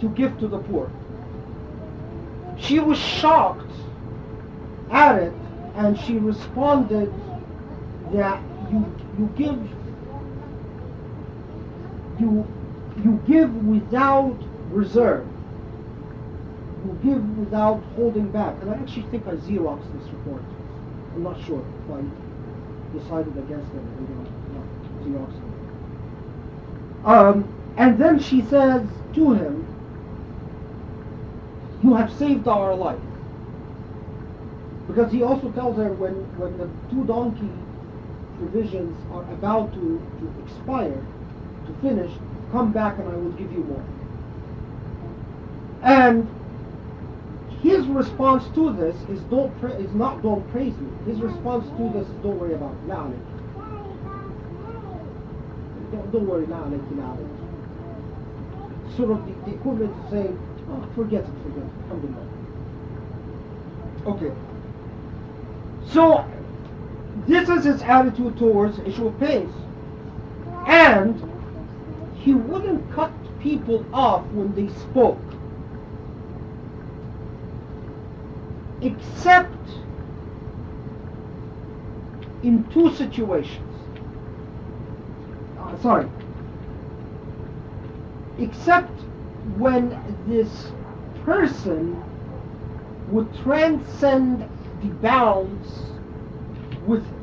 [0.00, 0.90] to give to the poor.
[2.58, 3.70] She was shocked
[4.90, 5.32] at it
[5.74, 7.12] and she responded
[8.12, 8.84] that you
[9.18, 9.58] you give
[12.20, 12.46] you
[13.04, 14.36] you give without
[14.70, 15.26] reserve.
[16.84, 18.54] You give without holding back.
[18.60, 20.42] And I actually think I xeroxed this report.
[21.14, 24.04] I'm not sure if I decided against it or
[24.54, 24.66] not.
[25.04, 27.06] Xeroxed it.
[27.06, 28.84] Um, and then she says
[29.14, 29.64] to him,
[31.80, 32.98] You have saved our life.
[34.88, 37.52] Because he also tells her when, when the two donkey
[38.38, 41.00] provisions are about to, to expire,
[41.66, 42.10] to finish,
[42.50, 43.84] come back and I will give you more.
[45.82, 46.28] And
[47.62, 50.90] his response to this is don't pra- is not don't praise me.
[51.06, 52.74] His response to this is don't worry about
[53.12, 53.20] it.
[55.92, 57.37] Don't, don't worry, la alayk, la alayk.
[58.96, 60.38] Sort of the, the equivalent of saying,
[60.70, 61.70] oh, forget it, forget it.
[61.84, 62.26] Alhamdulillah.
[64.06, 64.32] Okay.
[65.90, 66.24] So
[67.26, 69.22] this is his attitude towards issue of.
[70.66, 71.20] And
[72.16, 75.18] he wouldn't cut people off when they spoke.
[78.80, 79.54] Except
[82.42, 83.74] in two situations.
[85.58, 86.08] Uh, sorry.
[88.38, 89.00] Except
[89.56, 90.70] when this
[91.24, 92.02] person
[93.10, 94.48] would transcend
[94.82, 95.68] the bounds
[96.86, 97.14] with him.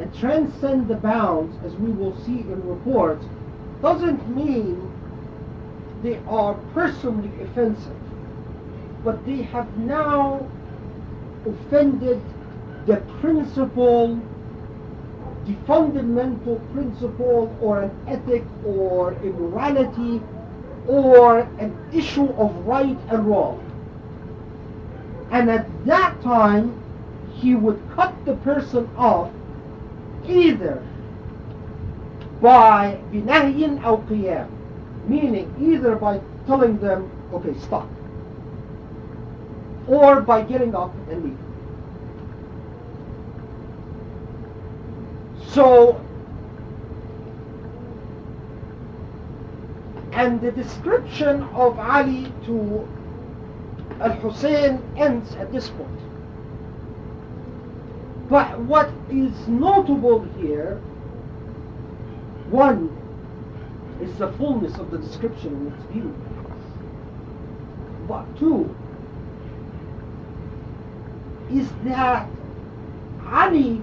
[0.00, 3.24] And transcend the bounds, as we will see in reports,
[3.80, 4.90] doesn't mean
[6.02, 7.96] they are personally offensive,
[9.02, 10.46] but they have now
[11.46, 12.20] offended
[12.86, 14.20] the principle,
[15.46, 20.22] the fundamental principle or an ethic or a morality
[20.86, 23.60] or an issue of right and wrong.
[25.30, 26.80] And at that time,
[27.34, 29.30] he would cut the person off
[30.26, 30.82] either
[32.40, 34.48] by binahyin al qiyam,
[35.06, 37.88] meaning either by telling them, okay, stop,
[39.86, 41.43] or by getting up and leaving.
[45.54, 46.00] So
[50.12, 52.88] and the description of Ali to
[54.00, 56.00] Al-Hussein ends at this point
[58.28, 60.76] but what is notable here,
[62.50, 62.90] one,
[64.00, 66.14] is the fullness of the description in its view.
[68.08, 68.74] But two,
[71.50, 72.28] is that
[73.26, 73.82] Ali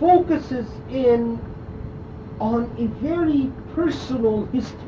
[0.00, 1.40] focuses in
[2.40, 4.78] on a very personal history.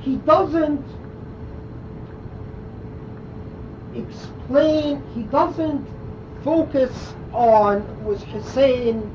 [0.00, 0.84] He doesn't
[3.94, 5.86] explain, he doesn't
[6.44, 9.10] focus on, was Hussein,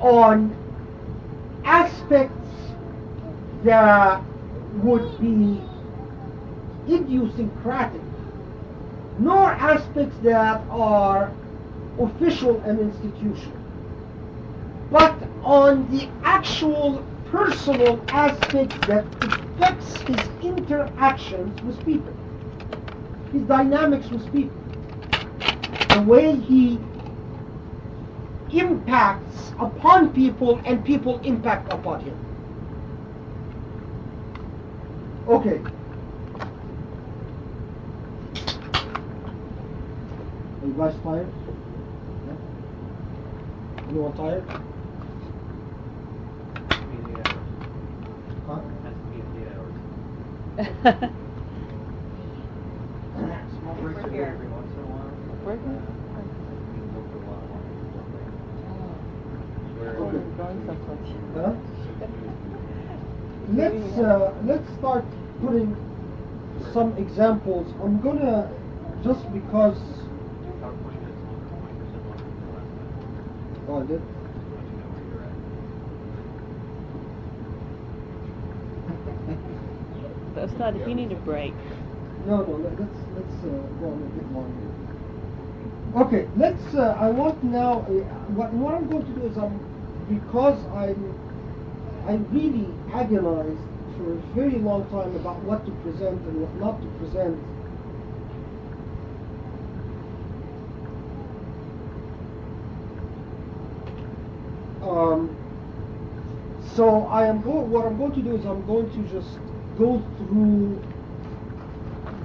[0.00, 0.54] on
[1.64, 2.34] aspects
[3.64, 4.22] that
[4.82, 5.62] would be
[6.88, 8.02] idiosyncratic,
[9.18, 11.32] nor aspects that are
[11.98, 13.58] official and institutional,
[14.90, 22.12] but on the actual personal aspect that affects his interactions with people,
[23.32, 24.56] his dynamics with people,
[25.90, 26.78] the way he
[28.52, 32.16] impacts upon people and people impact upon him.
[35.28, 35.60] Okay.
[40.64, 41.28] Are you guys tired?
[42.24, 42.40] Yeah?
[43.86, 44.44] Anyone tired?
[48.46, 48.60] Huh?
[53.60, 55.12] Small breaks are good every once in a while.
[55.44, 55.84] We're here.
[56.72, 58.24] You can work for a while while you're working.
[59.84, 59.92] we're
[60.40, 61.00] going somewhat.
[61.36, 61.52] Huh?
[63.52, 65.04] Let's uh, let's start
[65.42, 65.76] putting
[66.72, 67.68] some examples.
[67.82, 68.48] I'm gonna
[69.04, 69.76] just because.
[70.54, 72.88] About twenty minutes longer, twenty percent longer than the last time.
[73.63, 73.63] Oh, I did.
[73.63, 75.34] Just want you to know where you're at.
[80.34, 81.54] That's not, you need a break.
[82.26, 82.52] No, no.
[82.56, 83.48] Let, let's let's uh,
[83.80, 84.68] go on a bit longer.
[86.06, 86.74] Okay, let's.
[86.74, 87.80] Uh, I want now.
[87.82, 87.92] Uh,
[88.34, 89.60] what what I'm going to do is I'm
[90.08, 91.14] because I'm
[92.06, 93.60] I really agonized
[93.96, 97.38] for a very long time about what to present and what not to present.
[104.84, 105.34] Um,
[106.76, 109.38] so I am go- what I'm going to do is I'm going to just
[109.78, 110.82] go through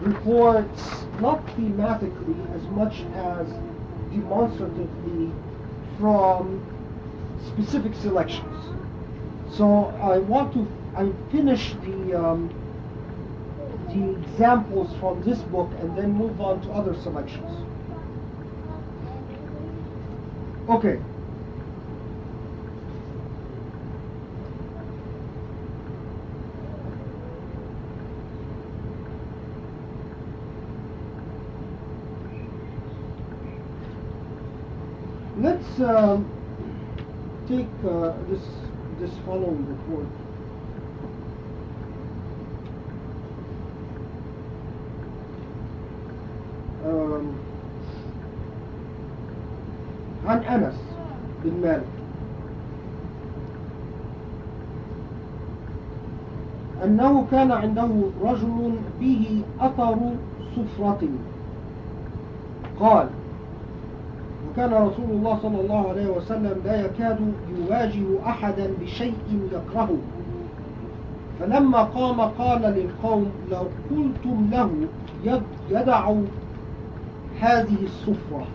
[0.01, 3.47] reports not thematically as much as
[4.13, 5.31] demonstratively
[5.97, 6.61] from
[7.53, 8.55] specific selections.
[9.51, 12.49] So I want to I finish the um,
[13.93, 17.51] the examples from this book and then move on to other selections.
[20.69, 20.99] Okay.
[35.81, 36.25] um,
[37.47, 38.43] take uh, this
[38.99, 40.07] this following report.
[46.85, 47.39] Um,
[50.25, 50.75] عن أنس
[51.43, 51.99] بن مالك
[56.83, 57.89] أنه كان عنده
[58.23, 59.97] رجل به أثر
[60.55, 61.07] صفرة
[62.79, 63.09] قال
[64.59, 69.15] وكان رسول الله صلى الله عليه وسلم لا يكاد يواجه أحدا بشيء
[69.51, 69.97] يكرهه
[71.39, 74.71] فلما قام قال للقوم لو قلتم له
[75.23, 76.13] يد يدع
[77.39, 78.45] هذه السفرة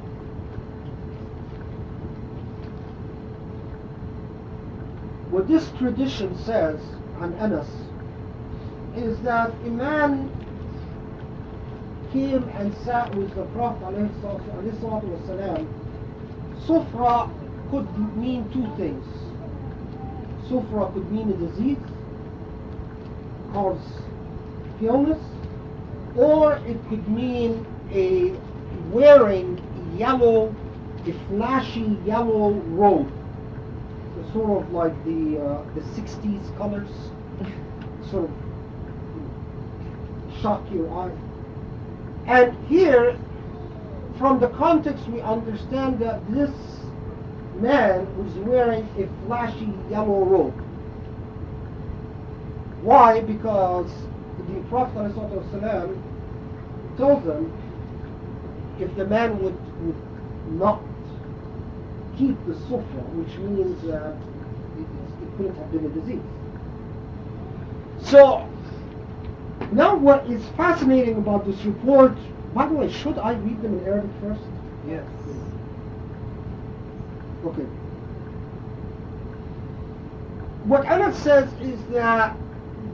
[5.31, 6.81] What this tradition says
[7.21, 7.67] on Anas
[8.95, 10.31] is that a man
[12.13, 15.67] came and sat with the Prophet wasalam.
[16.67, 17.31] Sufra
[17.71, 19.05] could mean two things.
[20.49, 21.79] Sufra could mean a disease,
[23.53, 23.81] cause
[24.81, 25.23] illness,
[26.17, 28.33] or it could mean a
[28.91, 29.61] wearing
[29.97, 30.55] yellow,
[31.07, 33.13] a flashy yellow robe,
[34.15, 36.91] So sort of like the uh, the 60s colors,
[38.11, 38.31] sort of
[40.41, 41.13] shock your eye.
[42.27, 43.19] And here,
[44.19, 46.51] from the context, we understand that this
[47.57, 50.55] man was wearing a flashy yellow robe.
[52.83, 53.21] Why?
[53.23, 53.91] Because
[54.39, 56.03] the Prophet ﷺ
[56.97, 57.53] told them
[58.79, 59.97] if the man would, would
[60.53, 60.83] not
[62.17, 64.15] keep the sufra, which means that
[64.79, 64.87] it,
[65.23, 66.23] it couldn't have been a disease.
[68.03, 68.47] So,
[69.73, 72.17] now what is fascinating about this report,
[72.54, 74.42] by the way, should I read them in Arabic first?
[74.88, 75.06] Yes.
[77.46, 77.66] Okay.
[80.66, 82.36] What Anas says is that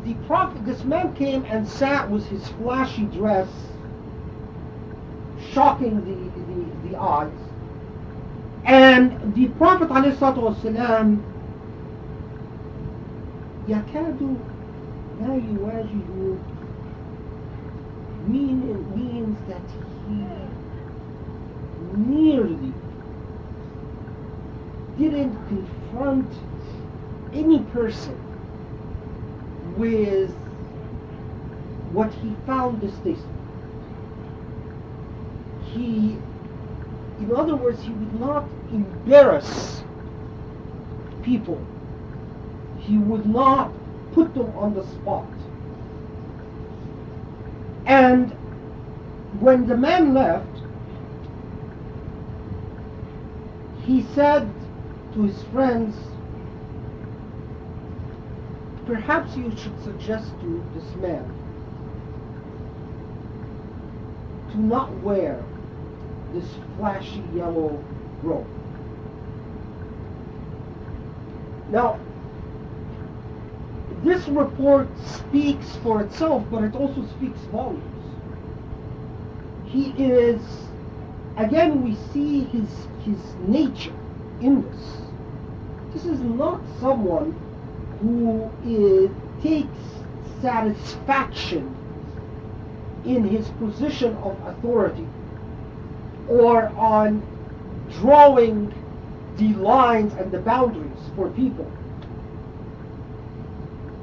[0.04, 3.48] the prophet, this man came and sat with his flashy dress,
[5.52, 7.32] shocking the, the, the eyes,
[8.66, 11.22] and the Prophet ﷺ
[13.68, 14.38] يكاد
[15.22, 16.38] لا يواجه
[18.28, 19.09] mean it means
[19.49, 19.62] that
[20.07, 20.25] he
[21.97, 22.73] nearly
[24.99, 26.29] didn't confront
[27.33, 28.19] any person
[29.77, 30.31] with
[31.93, 33.31] what he found distasteful.
[35.73, 36.19] He
[37.21, 39.83] in other words, he would not embarrass
[41.23, 41.61] people.
[42.79, 43.71] He would not
[44.12, 45.27] put them on the spot.
[47.85, 48.33] And
[49.41, 50.47] when the man left,
[53.83, 54.53] he said
[55.15, 55.97] to his friends,
[58.85, 61.25] perhaps you should suggest to this man
[64.51, 65.43] to not wear
[66.35, 66.47] this
[66.77, 67.83] flashy yellow
[68.23, 68.47] robe.
[71.71, 71.99] Now,
[74.03, 78.00] this report speaks for itself, but it also speaks volumes.
[79.71, 80.41] He is,
[81.37, 82.69] again, we see his,
[83.05, 83.95] his nature
[84.41, 84.97] in this.
[85.95, 87.33] This is not someone
[88.01, 89.11] who is,
[89.43, 89.69] takes
[90.43, 91.77] satisfaction
[93.05, 95.07] in his position of authority
[96.29, 97.23] or on
[98.01, 98.73] drawing
[99.37, 101.71] the lines and the boundaries for people.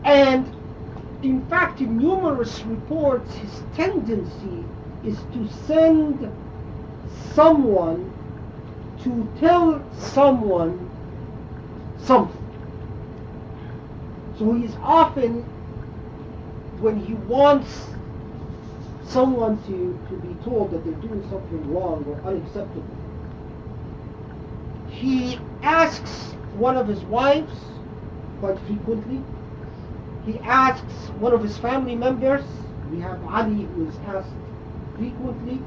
[0.06, 0.50] And
[1.24, 4.64] in fact, in numerous reports, his tendency
[5.04, 6.32] is to send
[7.34, 8.12] someone
[9.04, 10.90] to tell someone
[11.98, 12.44] something.
[14.38, 15.44] So he's often,
[16.80, 17.88] when he wants
[19.04, 22.84] someone to, to be told that they're doing something wrong or unacceptable,
[24.90, 27.54] he asks one of his wives
[28.40, 29.24] quite frequently.
[30.26, 32.44] He asks one of his family members.
[32.92, 34.34] We have Ali who is asked
[34.98, 35.62] frequently.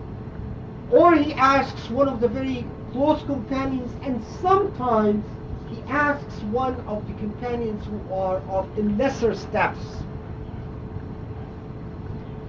[0.91, 5.25] Or he asks one of the very close companions and sometimes
[5.69, 10.03] he asks one of the companions who are of the lesser status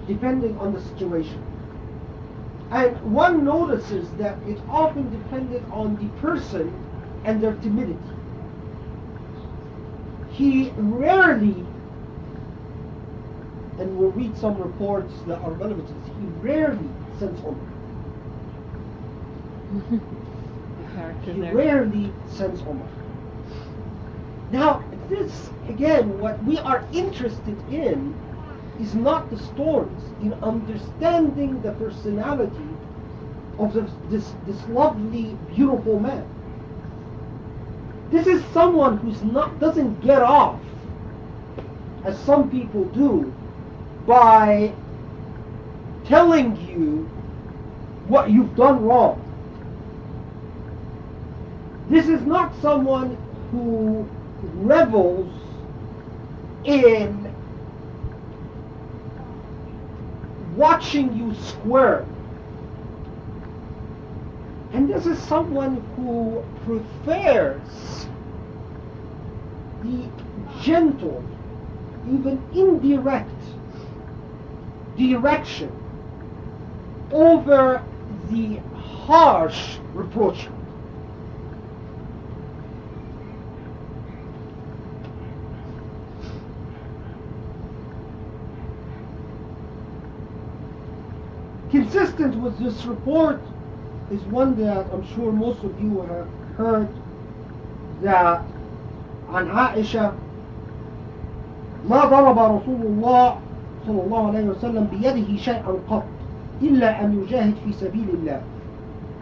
[0.06, 1.40] depending on the situation.
[2.70, 6.72] And one notices that it often depended on the person
[7.24, 7.98] and their timidity.
[10.30, 11.64] He rarely,
[13.78, 16.88] and we'll read some reports that are relevant to this, he rarely
[17.18, 17.40] sends
[20.94, 21.54] character He there.
[21.54, 22.88] rarely sends Umar.
[24.50, 28.14] Now, this, again, what we are interested in
[28.78, 32.68] is not the stories, in understanding the personality
[33.58, 36.26] of this, this, this lovely, beautiful man.
[38.10, 40.60] This is someone who's not doesn't get off,
[42.04, 43.32] as some people do,
[44.06, 44.72] by
[46.04, 47.08] telling you
[48.08, 49.18] what you've done wrong.
[51.88, 53.16] This is not someone
[53.50, 54.08] who
[54.54, 55.32] revels
[56.64, 57.32] in
[60.56, 62.08] watching you squirm.
[64.72, 68.06] And this is someone who prefers
[69.82, 70.08] the
[70.62, 71.22] gentle,
[72.08, 73.30] even indirect
[74.97, 75.71] direction
[77.11, 77.83] over
[78.29, 80.47] the harsh reproach.
[91.69, 93.41] Consistent with this report
[94.09, 96.87] is one that I'm sure most of you have heard
[98.01, 98.41] that
[99.29, 100.11] عن عائشة
[101.89, 103.37] ما ضرب رسول الله
[103.86, 106.04] صلى الله عليه وسلم بيده شيئا قط
[106.62, 108.40] إلا أن يجاهد في سبيل الله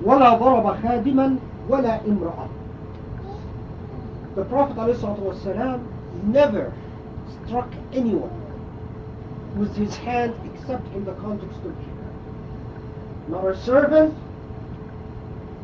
[0.05, 1.37] ولا ضرب خادما
[1.69, 2.47] ولا امرأة
[4.37, 5.81] The Prophet ﷺ
[6.25, 6.73] never
[7.45, 8.31] struck anyone
[9.57, 13.29] with his hand except in the context of jihad.
[13.29, 14.15] Not a servant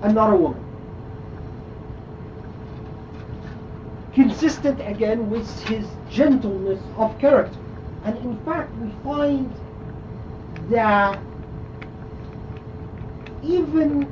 [0.03, 0.63] and not a woman.
[4.15, 7.59] Consistent again with his gentleness of character.
[8.07, 9.53] And in fact, we find
[10.71, 11.19] that
[13.43, 14.07] even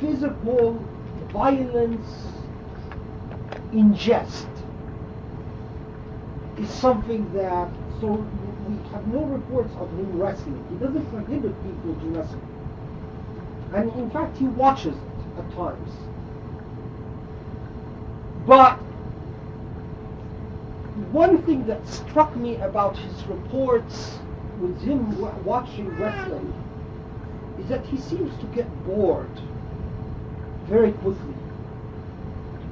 [0.00, 0.72] physical
[1.34, 2.32] violence
[3.72, 4.48] in jest
[6.58, 7.68] is something that,
[8.00, 8.26] so
[8.66, 10.64] we have no reports of him wrestling.
[10.70, 12.40] He doesn't prohibit people to wrestle.
[13.74, 15.90] And in fact, he watches it at times.
[18.46, 18.80] But
[21.12, 24.18] one thing that struck me about his reports
[24.60, 26.52] with him wa- watching wrestling
[27.58, 29.28] is that he seems to get bored
[30.66, 31.34] very quickly.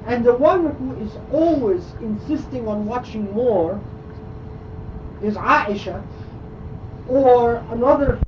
[0.06, 3.80] And the one who is always insisting on watching more
[5.22, 6.02] is Aisha
[7.08, 8.20] or another